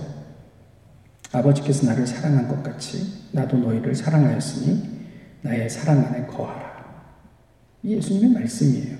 아버지께서 1.31 1.87
나를 1.87 2.05
사랑한 2.05 2.47
것 2.47 2.61
같이 2.61 3.25
나도 3.31 3.57
너희를 3.57 3.95
사랑하였으니 3.95 4.83
나의 5.41 5.67
사랑 5.69 6.05
안에 6.05 6.27
거하라. 6.27 6.75
이 7.83 7.95
예수님의 7.95 8.29
말씀이에요. 8.31 8.97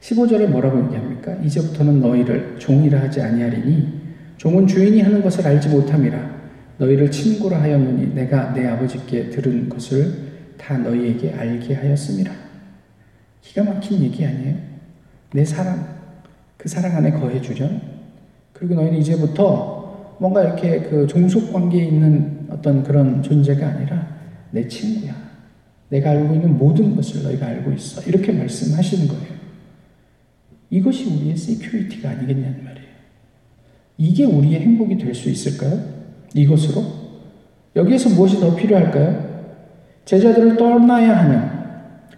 15절에 0.00 0.46
뭐라고 0.48 0.84
얘기합니까? 0.84 1.34
이제부터는 1.36 2.00
너희를 2.00 2.58
종이라 2.58 3.02
하지 3.02 3.20
아니하리니 3.20 4.00
종은 4.36 4.66
주인이 4.66 5.00
하는 5.00 5.22
것을 5.22 5.46
알지 5.46 5.68
못함이라 5.68 6.39
너희를 6.80 7.10
친구라 7.10 7.60
하였느니 7.60 8.14
내가 8.14 8.54
내 8.54 8.66
아버지께 8.66 9.28
들은 9.28 9.68
것을 9.68 10.30
다 10.56 10.78
너희에게 10.78 11.32
알게 11.32 11.74
하였음이라. 11.74 12.32
기가 13.42 13.64
막힌 13.64 14.00
얘기 14.02 14.24
아니에요? 14.24 14.56
내 15.34 15.44
사랑, 15.44 15.98
그 16.56 16.68
사랑 16.68 16.96
안에 16.96 17.10
거해 17.12 17.40
주렴. 17.42 17.82
그리고 18.54 18.74
너희는 18.76 18.98
이제부터 18.98 20.16
뭔가 20.18 20.42
이렇게 20.42 20.80
그 20.82 21.06
종속 21.06 21.52
관계에 21.52 21.84
있는 21.84 22.46
어떤 22.50 22.82
그런 22.82 23.22
존재가 23.22 23.66
아니라 23.66 24.16
내 24.50 24.66
친구야. 24.66 25.14
내가 25.90 26.10
알고 26.10 26.34
있는 26.34 26.56
모든 26.56 26.96
것을 26.96 27.22
너희가 27.24 27.46
알고 27.46 27.72
있어. 27.72 28.02
이렇게 28.08 28.32
말씀하시는 28.32 29.06
거예요. 29.08 29.40
이것이 30.70 31.04
우리의 31.14 31.36
security가 31.36 32.08
아니겠냐는 32.10 32.64
말이에요. 32.64 32.88
이게 33.98 34.24
우리의 34.24 34.60
행복이 34.60 34.96
될 34.96 35.14
수 35.14 35.28
있을까요? 35.28 35.89
이것으로? 36.34 36.84
여기에서 37.76 38.10
무엇이 38.10 38.40
더 38.40 38.54
필요할까요? 38.54 39.30
제자들을 40.04 40.56
떠나야 40.56 41.18
하는, 41.18 41.60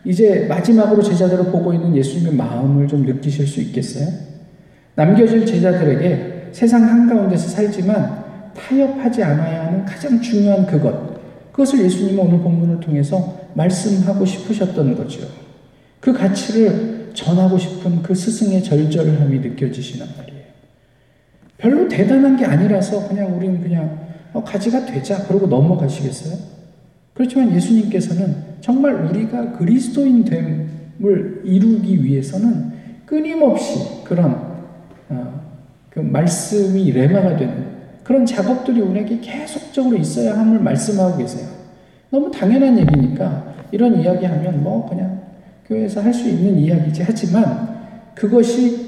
이제 0.05 0.47
마지막으로 0.49 1.03
제자들을 1.03 1.47
보고 1.47 1.73
있는 1.73 1.95
예수님의 1.97 2.35
마음을 2.35 2.89
좀 2.89 3.05
느끼실 3.05 3.47
수 3.47 3.61
있겠어요? 3.61 4.09
남겨질 4.95 5.47
제자들에게 5.47 6.49
세상 6.53 6.83
한가운데서 6.83 7.49
살지만 7.49 8.23
타협하지 8.55 9.23
않아야 9.23 9.67
하는 9.67 9.85
가장 9.85 10.21
중요한 10.21 10.67
그것, 10.67 11.13
그것을 11.53 11.85
예수님은 11.85 12.27
오늘 12.27 12.39
본문을 12.41 12.81
통해서 12.81 13.41
말씀하고 13.55 14.25
싶으셨던 14.25 14.97
거죠. 14.97 15.27
그 16.01 16.13
가치를 16.13 17.11
전하고 17.15 17.59
싶은 17.59 18.03
그 18.03 18.15
스승의 18.15 18.63
절절함이 18.65 19.39
느껴지시단 19.39 20.09
말이에요. 20.17 20.32
별로 21.63 21.87
대단한 21.89 22.37
게 22.37 22.45
아니라서 22.45 23.09
그냥 23.09 23.37
우리는 23.37 23.61
그냥 23.63 23.99
어, 24.33 24.43
가지가 24.43 24.85
되자 24.85 25.25
그러고 25.29 25.47
넘어가시겠어요? 25.47 26.37
그렇지만 27.15 27.55
예수님께서는 27.55 28.35
정말 28.61 28.95
우리가 28.95 29.53
그리스도인 29.53 30.25
됨을 30.25 31.43
이루기 31.45 32.03
위해서는 32.03 32.73
끊임없이 33.07 34.03
그런 34.03 34.55
어, 35.09 35.41
그 35.89 36.01
말씀이 36.01 36.91
레마가 36.91 37.37
되는 37.37 37.71
그런 38.03 38.27
작업들이 38.27 38.81
우리에게 38.81 39.21
계속적으로 39.21 39.97
있어야 39.97 40.37
함을 40.37 40.59
말씀하고 40.59 41.17
계세요. 41.17 41.47
너무 42.11 42.29
당연한 42.33 42.77
얘기니까 42.77 43.55
이런 43.71 44.01
이야기하면 44.01 44.65
뭐 44.65 44.89
그냥 44.89 45.21
교회에서 45.69 46.03
할 46.03 46.13
수 46.13 46.29
있는 46.29 46.59
이야기지 46.59 47.05
하지만 47.07 47.69
그것이 48.15 48.82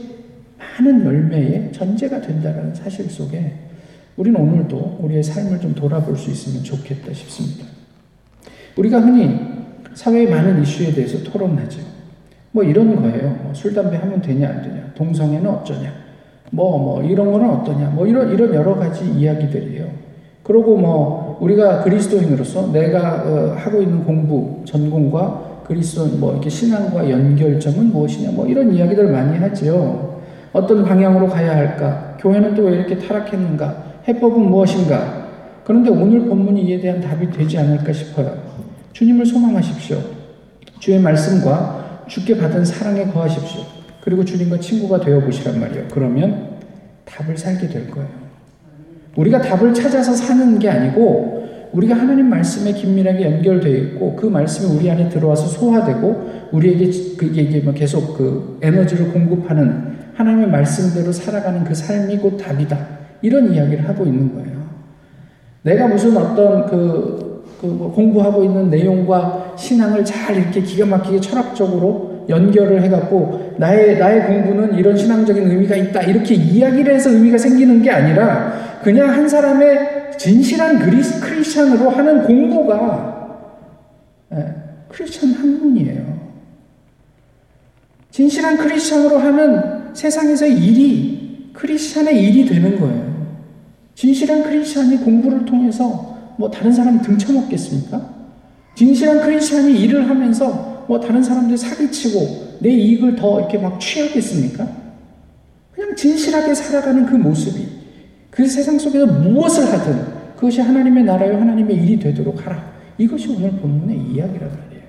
많은 0.75 1.05
열매의 1.05 1.71
전제가 1.73 2.21
된다는 2.21 2.75
사실 2.75 3.09
속에 3.09 3.53
우리는 4.17 4.41
오늘도 4.41 4.99
우리의 5.01 5.23
삶을 5.23 5.61
좀 5.61 5.75
돌아볼 5.75 6.17
수 6.17 6.31
있으면 6.31 6.65
좋겠다 6.65 7.13
싶습니다. 7.13 7.67
우리가 8.77 9.01
흔히 9.01 9.39
사회의 9.95 10.29
많은 10.29 10.63
이슈에 10.63 10.93
대해서 10.93 11.23
토론하죠. 11.23 11.81
뭐 12.53 12.65
이런 12.65 12.97
거예요. 12.97 13.31
뭐 13.43 13.53
술 13.55 13.75
담배 13.75 13.97
하면 13.97 14.21
되냐 14.21 14.49
안 14.49 14.63
되냐. 14.63 14.93
동성애는 14.95 15.49
어쩌냐. 15.49 15.93
뭐, 16.51 16.79
뭐, 16.79 17.03
이런 17.03 17.33
거는 17.33 17.51
어떠냐. 17.51 17.91
뭐, 17.91 18.07
이런, 18.07 18.31
이런 18.31 18.55
여러 18.55 18.77
가지 18.77 19.05
이야기들이에요. 19.11 19.89
그리고 20.45 20.77
뭐, 20.77 21.39
우리가 21.41 21.83
그리스도인으로서 21.83 22.71
내가 22.71 23.25
어, 23.25 23.55
하고 23.57 23.83
있는 23.83 24.05
공부, 24.05 24.63
전공과 24.65 25.63
그리스도 25.65 26.07
뭐 26.19 26.33
이렇게 26.33 26.49
신앙과 26.51 27.09
연결점은 27.11 27.87
무엇이냐 27.91 28.33
뭐 28.33 28.47
이런 28.47 28.73
이야기들 28.73 29.11
많이 29.11 29.39
하죠. 29.39 30.14
어떤 30.55 30.85
방향으로 30.85 31.29
가야 31.29 31.55
할까? 31.57 32.17
교회는 32.21 32.55
또 32.55 32.63
왜 32.63 32.77
이렇게 32.77 32.97
타락했는가? 32.97 33.85
해법은 34.09 34.41
무엇인가? 34.41 35.25
그런데 35.65 35.91
오늘 35.91 36.21
본문이 36.27 36.63
이에 36.65 36.81
대한 36.81 37.01
답이 37.01 37.31
되지 37.31 37.59
않을까 37.59 37.93
싶어요. 37.93 38.37
주님을 38.93 39.27
소망하십시오. 39.27 39.99
주의 40.79 40.99
말씀과 41.01 42.05
주께 42.07 42.37
받은 42.39 42.65
사랑에 42.65 43.05
거하십시오. 43.07 43.63
그리고 44.03 44.25
주님과 44.25 44.61
친구가 44.61 45.01
되어 45.01 45.21
보시란 45.21 45.59
말이에요. 45.59 45.87
그러면 45.91 46.51
답을 47.05 47.37
살게 47.37 47.69
될 47.69 47.91
거예요. 47.91 48.09
우리가 49.17 49.41
답을 49.41 49.75
찾아서 49.75 50.13
사는 50.15 50.59
게 50.59 50.69
아니고 50.69 51.43
우리가 51.73 51.97
하나님 51.97 52.29
말씀에 52.29 52.73
긴밀하게 52.73 53.25
연결되어 53.25 53.75
있고 53.77 54.15
그 54.15 54.27
말씀이 54.27 54.77
우리 54.77 54.91
안에 54.91 55.09
들어와서 55.09 55.47
소화되고 55.47 56.49
우리에게 56.53 57.61
뭐 57.61 57.73
계속 57.73 58.17
그 58.17 58.59
에너지를 58.63 59.13
공급하는 59.13 59.94
하나님의 60.15 60.49
말씀대로 60.49 61.13
살아가는 61.13 61.65
그 61.65 61.75
삶이 61.75 62.19
곧 62.19 62.37
답이다. 62.37 62.79
이런 63.23 63.53
이야기를 63.53 63.89
하고 63.89 64.05
있는 64.05 64.35
거예요. 64.35 64.65
내가 65.63 65.89
무슨 65.89 66.17
어떤 66.17 66.67
그, 66.67 67.35
그 67.61 67.67
뭐 67.67 67.93
공부하고 67.93 68.45
있는 68.45 68.69
내용과 68.69 69.55
신앙을 69.57 70.05
잘 70.05 70.37
이렇게 70.37 70.61
기가 70.61 70.87
막히게 70.87 71.21
철학적으로 71.21 72.27
연결을 72.29 72.83
해갖고 72.83 73.55
나의, 73.59 73.99
나의 73.99 74.27
공부는 74.27 74.75
이런 74.75 74.97
신앙적인 74.97 75.51
의미가 75.51 75.77
있다. 75.77 76.03
이렇게 76.03 76.35
이야기를 76.35 76.95
해서 76.95 77.11
의미가 77.11 77.39
생기는 77.39 77.83
게 77.83 77.91
아니라 77.91 78.81
그냥 78.83 79.09
한 79.11 79.29
사람의 79.29 80.13
진실한 80.19 80.79
그리스 80.79 81.21
크리스천으로 81.21 81.91
하는 81.91 82.23
공부가 82.25 83.41
예, 84.33 84.55
크리스천 84.89 85.33
학문이에요. 85.33 86.03
진실한 88.11 88.57
크리스천으로 88.57 89.19
하는 89.19 89.84
세상에서 89.95 90.47
일이 90.47 91.51
크리스천의 91.53 92.23
일이 92.23 92.47
되는 92.47 92.79
거예요. 92.79 93.15
진실한 93.95 94.43
크리스천이 94.43 94.99
공부를 94.99 95.45
통해서 95.45 96.35
뭐 96.37 96.51
다른 96.51 96.73
사람 96.73 97.01
등쳐먹겠습니까? 97.01 98.15
진실한 98.75 99.21
크리스천이 99.21 99.81
일을 99.83 100.09
하면서 100.09 100.85
뭐 100.89 100.99
다른 100.99 101.23
사람들 101.23 101.57
사기치고 101.57 102.59
내 102.61 102.71
이익을 102.71 103.15
더 103.15 103.39
이렇게 103.41 103.59
막 103.59 103.79
취하겠습니까? 103.81 104.69
그냥 105.73 105.95
진실하게 105.97 106.55
살아가는 106.55 107.07
그 107.07 107.15
모습이 107.15 107.67
그 108.31 108.47
세상 108.47 108.79
속에서 108.79 109.07
무엇을 109.07 109.65
하든 109.73 110.35
그것이 110.35 110.61
하나님의 110.61 111.05
나라요 111.05 111.41
하나님의 111.41 111.77
일이 111.77 111.99
되도록 111.99 112.45
하라. 112.45 112.75
이것이 112.99 113.29
오늘 113.29 113.51
본문의 113.53 113.97
이야기란 113.97 114.49
말이에요. 114.49 114.85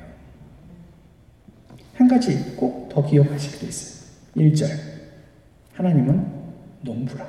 한 1.93 2.07
가지 2.07 2.55
꼭 2.55 2.85
더 2.95 3.05
기억하실 3.05 3.59
게 3.59 3.67
있어요. 3.67 4.05
1절. 4.37 4.94
하나님은 5.75 6.25
농부라. 6.81 7.25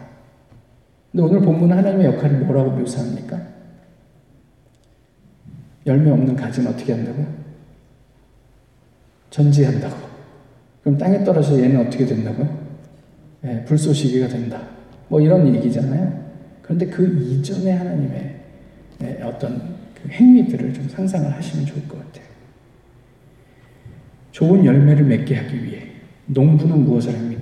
근데 1.13 1.25
오늘 1.25 1.41
본문은 1.41 1.77
하나님의 1.77 2.07
역할을 2.07 2.41
뭐라고 2.41 2.71
묘사합니까? 2.73 3.41
열매 5.87 6.11
없는 6.11 6.35
가지는 6.35 6.71
어떻게 6.71 6.93
한다고요? 6.93 7.27
전지한다고. 9.31 9.97
그럼 10.83 10.99
땅에 10.99 11.23
떨어져 11.25 11.61
얘는 11.61 11.87
어떻게 11.87 12.05
된다고요? 12.07 12.67
네, 13.43 13.65
불쏘시개가 13.65 14.29
된다. 14.29 14.63
뭐 15.09 15.21
이런 15.21 15.55
얘기잖아요. 15.55 16.27
그런데 16.63 16.87
그 16.87 17.07
이전에 17.07 17.73
하나님의 17.73 18.41
네, 18.99 19.23
어떤 19.23 19.77
그 19.95 20.09
행위들을 20.09 20.75
좀 20.75 20.89
상상을 20.89 21.33
하시면 21.33 21.67
좋을 21.67 21.87
것 21.89 21.99
같아요. 21.99 22.27
좋은 24.33 24.65
열매를 24.65 25.05
맺게 25.05 25.35
하기 25.37 25.65
위해 25.65 25.83
농부는 26.27 26.85
무엇을 26.85 27.15
합니까? 27.15 27.36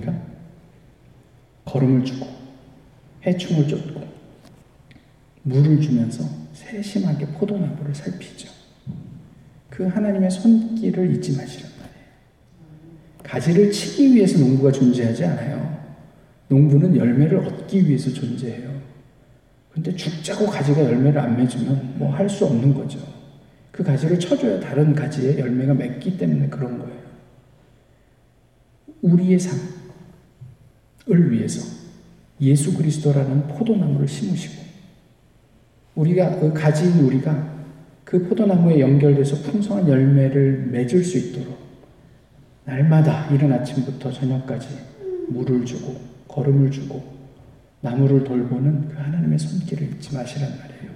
걸음을 1.75 2.05
주고 2.05 2.25
해충을 3.25 3.67
쫓고 3.67 4.01
물을 5.43 5.81
주면서 5.81 6.23
세심하게 6.53 7.25
포도나무를 7.27 7.93
살피죠. 7.93 8.49
그 9.69 9.85
하나님의 9.85 10.31
손길을 10.31 11.15
잊지 11.15 11.35
마시란 11.35 11.69
말이에요. 11.77 12.05
가지를 13.23 13.71
치기 13.71 14.15
위해서 14.15 14.39
농부가 14.39 14.71
존재하지 14.71 15.25
않아요. 15.25 15.83
농부는 16.47 16.95
열매를 16.95 17.39
얻기 17.39 17.85
위해서 17.87 18.09
존재해요. 18.11 18.73
근데 19.73 19.93
죽자고 19.93 20.45
가지가 20.45 20.81
열매를 20.81 21.19
안 21.19 21.35
맺으면 21.35 21.95
뭐 21.97 22.09
할 22.11 22.29
수 22.29 22.45
없는 22.45 22.73
거죠. 22.73 22.99
그 23.71 23.83
가지를 23.83 24.17
쳐줘야 24.17 24.61
다른 24.61 24.95
가지에 24.95 25.37
열매가 25.37 25.73
맺기 25.73 26.17
때문에 26.17 26.47
그런 26.47 26.79
거예요. 26.79 26.95
우리의 29.01 29.37
삶을 29.37 29.74
위해서 31.07 31.75
예수 32.41 32.75
그리스도라는 32.75 33.47
포도나무를 33.47 34.07
심으시고 34.07 34.63
우리가 35.95 36.39
그 36.39 36.53
가지인 36.53 36.99
우리가 36.99 37.55
그 38.03 38.27
포도나무에 38.27 38.79
연결돼서 38.79 39.37
풍성한 39.49 39.87
열매를 39.87 40.67
맺을 40.71 41.03
수 41.03 41.17
있도록 41.17 41.57
날마다 42.65 43.27
이른 43.29 43.51
아침부터 43.53 44.11
저녁까지 44.11 44.67
물을 45.29 45.65
주고 45.65 45.95
걸음을 46.27 46.71
주고 46.71 47.03
나무를 47.81 48.23
돌보는 48.23 48.89
그 48.89 48.97
하나님의 48.97 49.39
손길을 49.39 49.93
잊지 49.93 50.13
마시란 50.13 50.49
말이에요. 50.49 50.95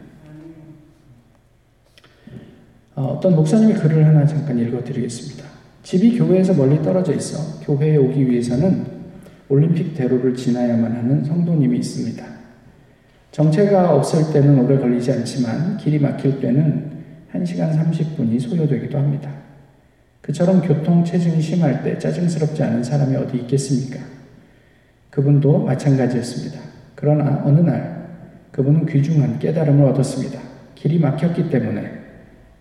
어, 2.95 3.04
어떤 3.15 3.36
목사님이 3.36 3.74
글을 3.76 4.06
하나 4.06 4.26
잠깐 4.26 4.60
읽어드리겠습니다. 4.60 5.48
집이 5.84 6.17
교회에서 6.17 6.54
멀리 6.54 6.82
떨어져 6.82 7.13
있어 7.13 7.60
교회에 7.62 7.95
오기 7.98 8.30
위해서는 8.30 8.99
올림픽 9.50 9.96
대로를 9.96 10.36
지나야만 10.36 10.92
하는 10.92 11.24
성도님이 11.24 11.80
있습니다. 11.80 12.24
정체가 13.32 13.96
없을 13.96 14.32
때는 14.32 14.60
오래 14.60 14.78
걸리지 14.78 15.12
않지만 15.12 15.78
길이 15.78 16.00
막힐 16.00 16.40
때는 16.40 16.92
1시간 17.34 17.76
30분이 17.76 18.40
소요되기도 18.40 18.98
합니다. 18.98 19.32
그처럼 20.22 20.62
교통 20.62 21.04
체증이 21.04 21.42
심할 21.42 21.84
때 21.84 21.98
짜증스럽지 21.98 22.62
않은 22.62 22.84
사람이 22.84 23.16
어디 23.16 23.38
있겠습니까? 23.38 24.00
그분도 25.10 25.66
마찬가지였습니다. 25.66 26.60
그러나 26.96 27.42
어느 27.46 27.60
날 27.60 28.08
그분은 28.52 28.86
귀중한 28.86 29.40
깨달음을 29.40 29.86
얻었습니다. 29.86 30.40
길이 30.76 31.00
막혔기 31.00 31.50
때문에 31.50 31.92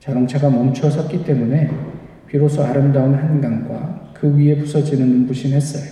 자동차가 0.00 0.48
멈춰 0.48 0.88
섰기 0.88 1.24
때문에 1.24 1.70
비로소 2.26 2.62
아름다운 2.62 3.14
한강과 3.14 4.12
그 4.14 4.36
위에 4.36 4.56
부서지는 4.56 5.06
눈부신 5.06 5.52
햇살 5.52 5.82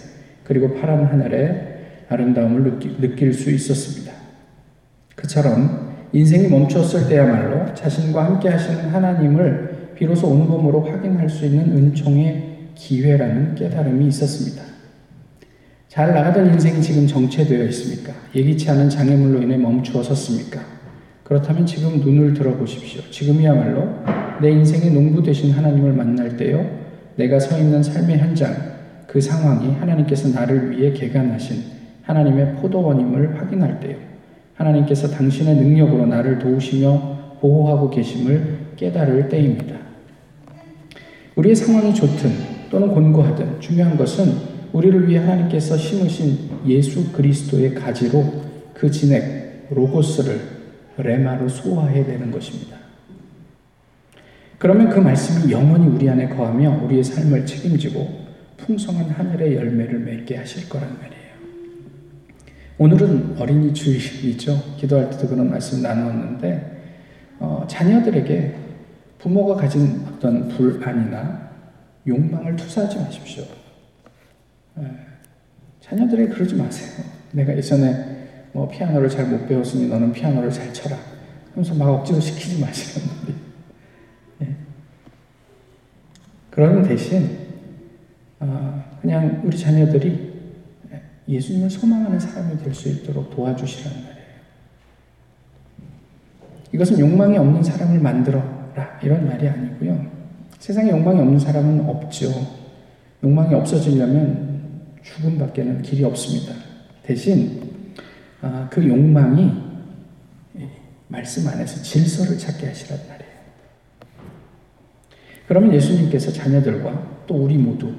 그리고 0.47 0.75
파란 0.75 1.05
하늘의 1.05 1.77
아름다움을 2.09 2.79
느낄 3.01 3.35
수 3.35 3.51
있었습니다. 3.51 4.13
그처럼 5.17 5.95
인생이 6.13 6.49
멈췄을 6.49 7.09
때야말로 7.09 7.75
자신과 7.75 8.25
함께 8.25 8.49
하시는 8.49 8.91
하나님을 8.91 9.95
비로소 9.97 10.29
온몸으로 10.29 10.83
확인할 10.83 11.29
수 11.29 11.47
있는 11.47 11.77
은총의 11.77 12.69
기회라는 12.77 13.57
깨달음이 13.57 14.07
있었습니다. 14.09 14.63
잘 15.89 16.15
나가던 16.15 16.53
인생이 16.53 16.81
지금 16.81 17.07
정체되어 17.07 17.65
있습니까? 17.65 18.13
예기치 18.35 18.71
않은 18.71 18.89
장애물로 18.89 19.43
인해 19.43 19.57
멈추어 19.57 20.03
섰습니까? 20.03 20.61
그렇다면 21.25 21.67
지금 21.67 22.01
눈을 22.01 22.35
들어보십시오. 22.35 23.03
지금이야말로 23.11 23.89
내 24.41 24.51
인생의 24.51 24.93
농부 24.93 25.23
되신 25.23 25.53
하나님을 25.53 25.93
만날 25.93 26.37
때요. 26.37 26.65
내가 27.17 27.41
서 27.41 27.59
있는 27.59 27.83
삶의 27.83 28.19
현장, 28.19 28.76
그 29.07 29.21
상황이 29.21 29.73
하나님께서 29.75 30.29
나를 30.29 30.71
위해 30.71 30.93
개간하신 30.93 31.63
하나님의 32.03 32.57
포도원임을 32.57 33.41
확인할 33.41 33.81
때요. 33.81 33.97
하나님께서 34.55 35.09
당신의 35.09 35.57
능력으로 35.57 36.07
나를 36.07 36.39
도우시며 36.39 37.37
보호하고 37.41 37.91
계심을 37.91 38.59
깨달을 38.77 39.29
때입니다. 39.29 39.77
우리의 41.37 41.55
상황이 41.55 41.95
좋든 41.95 42.31
또는 42.71 42.89
곤고하든 42.89 43.61
중요한 43.61 43.97
것은 43.97 44.57
우리를 44.73 45.09
위해 45.09 45.21
하나님께서 45.21 45.77
심으신 45.77 46.51
예수 46.67 47.13
그리스도의 47.13 47.75
가지로 47.75 48.25
그 48.75 48.91
진액, 48.91 49.69
로고스를 49.71 50.41
레마로 50.99 51.49
소화해내는 51.49 52.31
것입니다. 52.31 52.77
그러면 54.59 54.89
그 54.89 54.99
말씀이 54.99 55.53
영원히 55.53 55.87
우리 55.87 56.09
안에 56.09 56.29
거하며 56.29 56.85
우리의 56.85 57.05
삶을 57.05 57.45
책임지고 57.45 58.26
풍성한 58.57 59.11
하늘의 59.11 59.57
열매를 59.57 60.01
맺게 60.01 60.37
하실 60.37 60.69
거란 60.69 60.99
말이에요. 60.99 61.17
오늘은 62.79 63.37
어린이 63.39 63.73
주일이죠. 63.73 64.77
기도할 64.77 65.11
때도 65.11 65.29
그런 65.29 65.51
말씀 65.51 65.83
나누었는데, 65.83 66.83
어, 67.39 67.65
자녀들에게 67.69 68.55
부모가 69.19 69.57
가진 69.57 70.05
어떤 70.07 70.49
불안이나 70.49 71.51
욕망을 72.07 72.57
투사하지 72.57 72.99
마십시오. 72.99 73.45
예. 74.79 74.85
자녀들에게 75.81 76.33
그러지 76.35 76.55
마세요. 76.55 77.05
내가 77.33 77.57
예전에 77.57 78.49
뭐 78.53 78.69
피아노를 78.69 79.09
잘 79.09 79.27
못 79.27 79.47
배웠으니 79.49 79.89
너는 79.89 80.13
피아노를 80.13 80.51
잘 80.51 80.73
쳐라. 80.73 80.97
하면서 81.53 81.75
막 81.75 81.89
억지로 81.89 82.21
시키지 82.21 82.61
마시는 82.61 83.09
말이 83.17 83.35
예. 84.43 84.55
그러는 86.51 86.83
대신 86.83 87.25
어, 87.25 87.46
그냥 89.01 89.43
우리 89.45 89.57
자녀들이 89.59 90.35
예수님을 91.29 91.71
소망하는 91.71 92.19
사람이 92.21 92.59
될 92.59 92.73
수 92.73 92.89
있도록 92.89 93.31
도와주시라는 93.35 93.99
말이에요. 93.99 94.17
이것은 96.73 96.99
욕망이 96.99 97.37
없는 97.39 97.63
사람을 97.63 98.01
만들어라 98.01 99.01
이런 99.03 99.27
말이 99.27 99.49
아니고요. 99.49 100.07
세상에 100.59 100.91
욕망이 100.91 101.21
없는 101.21 101.39
사람은 101.39 101.89
없죠. 101.89 102.31
욕망이 103.25 103.55
없어지려면 103.55 104.93
죽음밖에는 105.03 105.83
길이 105.83 106.05
없습니다. 106.05 106.55
대신 107.03 107.95
아, 108.43 108.69
그 108.71 108.87
욕망이 108.87 109.53
말씀 111.09 111.47
안에서 111.49 111.83
질서를 111.83 112.37
찾게 112.39 112.67
하시란 112.67 112.99
말이에요. 113.09 113.33
그러면 115.49 115.73
예수님께서 115.75 116.33
자녀들과 116.33 117.25
또 117.27 117.35
우리 117.35 117.57
모두 117.57 117.95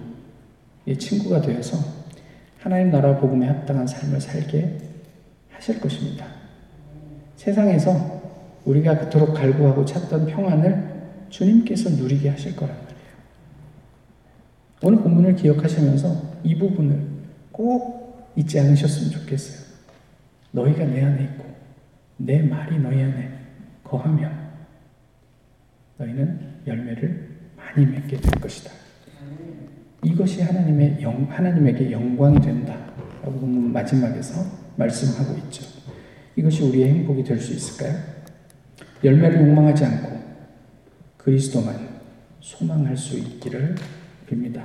친구가 0.95 1.41
되어서 1.41 1.77
하나님 2.59 2.91
나라 2.91 3.17
복음에 3.17 3.47
합당한 3.47 3.85
삶을 3.85 4.21
살게 4.21 4.77
하실 5.49 5.79
것입니다. 5.79 6.25
세상에서 7.35 8.17
우리가 8.65 8.97
그토록 8.99 9.33
갈구하고 9.33 9.85
찾던 9.85 10.27
평안을 10.27 10.97
주님께서 11.29 11.89
누리게 11.91 12.29
하실 12.29 12.55
거란 12.55 12.75
말이에요. 12.75 12.97
오늘 14.83 15.01
본문을 15.01 15.35
기억하시면서 15.35 16.39
이 16.43 16.57
부분을 16.57 17.01
꼭 17.51 18.31
잊지 18.35 18.59
않으셨으면 18.59 19.11
좋겠어요. 19.11 19.67
너희가 20.51 20.85
내 20.85 21.03
안에 21.03 21.23
있고 21.23 21.45
내 22.17 22.41
말이 22.41 22.79
너희 22.79 23.01
안에 23.01 23.31
거하면 23.83 24.31
너희는 25.97 26.61
열매를 26.65 27.29
많이 27.55 27.85
맺게 27.85 28.17
될 28.17 28.31
것이다. 28.39 28.86
이것이 30.03 30.41
하나님의 30.41 30.99
영, 31.01 31.27
하나님에게 31.29 31.91
영광이 31.91 32.39
된다. 32.41 32.75
라고 33.23 33.39
본문 33.39 33.73
마지막에서 33.73 34.41
말씀하고 34.75 35.37
있죠. 35.39 35.65
이것이 36.35 36.63
우리의 36.63 36.89
행복이 36.89 37.23
될 37.23 37.39
수 37.39 37.53
있을까요? 37.53 37.97
열매를 39.03 39.41
욕망하지 39.41 39.85
않고 39.85 40.17
그리스도만 41.17 41.75
소망할 42.39 42.95
수 42.95 43.17
있기를 43.17 43.75
빕니다. 44.29 44.61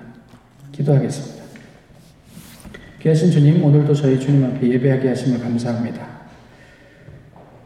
기도하겠습니다. 0.70 1.42
귀하신 3.00 3.30
주님, 3.30 3.64
오늘도 3.64 3.94
저희 3.94 4.18
주님 4.20 4.44
앞에 4.44 4.68
예배하게 4.68 5.08
하심을 5.08 5.40
감사합니다. 5.40 6.06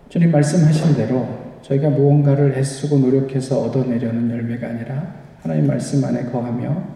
주님 0.09 0.31
말씀하신 0.31 0.95
대로 0.97 1.59
저희가 1.63 1.91
무언가를 1.91 2.57
애쓰고 2.57 2.99
노력해서 2.99 3.61
얻어내려는 3.63 4.31
열매가 4.31 4.67
아니라 4.69 5.15
하나님 5.43 5.67
말씀 5.67 6.03
안에 6.05 6.31
거하며 6.31 6.96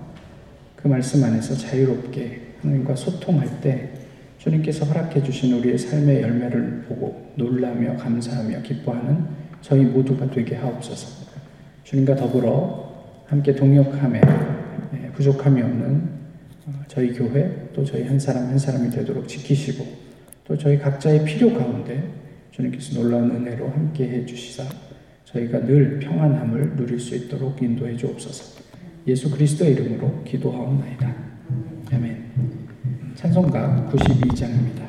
그 0.82 0.88
말씀 0.88 1.22
안에서 1.22 1.54
자유롭게 1.54 2.40
하나님과 2.62 2.96
소통할 2.96 3.60
때 3.60 3.90
주님께서 4.38 4.86
허락해 4.86 5.22
주신 5.22 5.52
우리의 5.52 5.76
삶의 5.76 6.22
열매를 6.22 6.84
보고 6.88 7.30
놀라며 7.34 7.96
감사하며 7.96 8.62
기뻐하는 8.62 9.26
저희 9.60 9.84
모두가 9.84 10.30
되게 10.30 10.56
하옵소서. 10.56 11.26
주님과 11.84 12.16
더불어 12.16 13.04
함께 13.26 13.54
동역함에 13.54 14.20
예, 14.94 15.10
부족함이 15.12 15.60
없는 15.60 16.08
어, 16.66 16.82
저희 16.88 17.12
교회 17.12 17.68
또 17.74 17.84
저희 17.84 18.04
한 18.04 18.18
사람 18.18 18.46
한 18.46 18.58
사람이 18.58 18.90
되도록 18.90 19.28
지키시고 19.28 19.86
또 20.44 20.56
저희 20.56 20.78
각자의 20.78 21.24
필요 21.24 21.52
가운데 21.52 22.02
주님께서 22.52 23.00
놀라운 23.00 23.30
은혜로 23.30 23.68
함께 23.68 24.08
해 24.08 24.26
주시사 24.26 24.64
저희가 25.24 25.66
늘 25.66 25.98
평안함을 25.98 26.76
누릴 26.76 26.98
수 26.98 27.14
있도록 27.14 27.62
인도해 27.62 27.96
주옵소서. 27.96 28.69
예수 29.06 29.30
그리스도의 29.30 29.72
이름으로 29.72 30.22
기도하옵나이다. 30.24 31.14
아멘. 31.92 32.30
찬송가 33.14 33.88
92장입니다. 33.92 34.88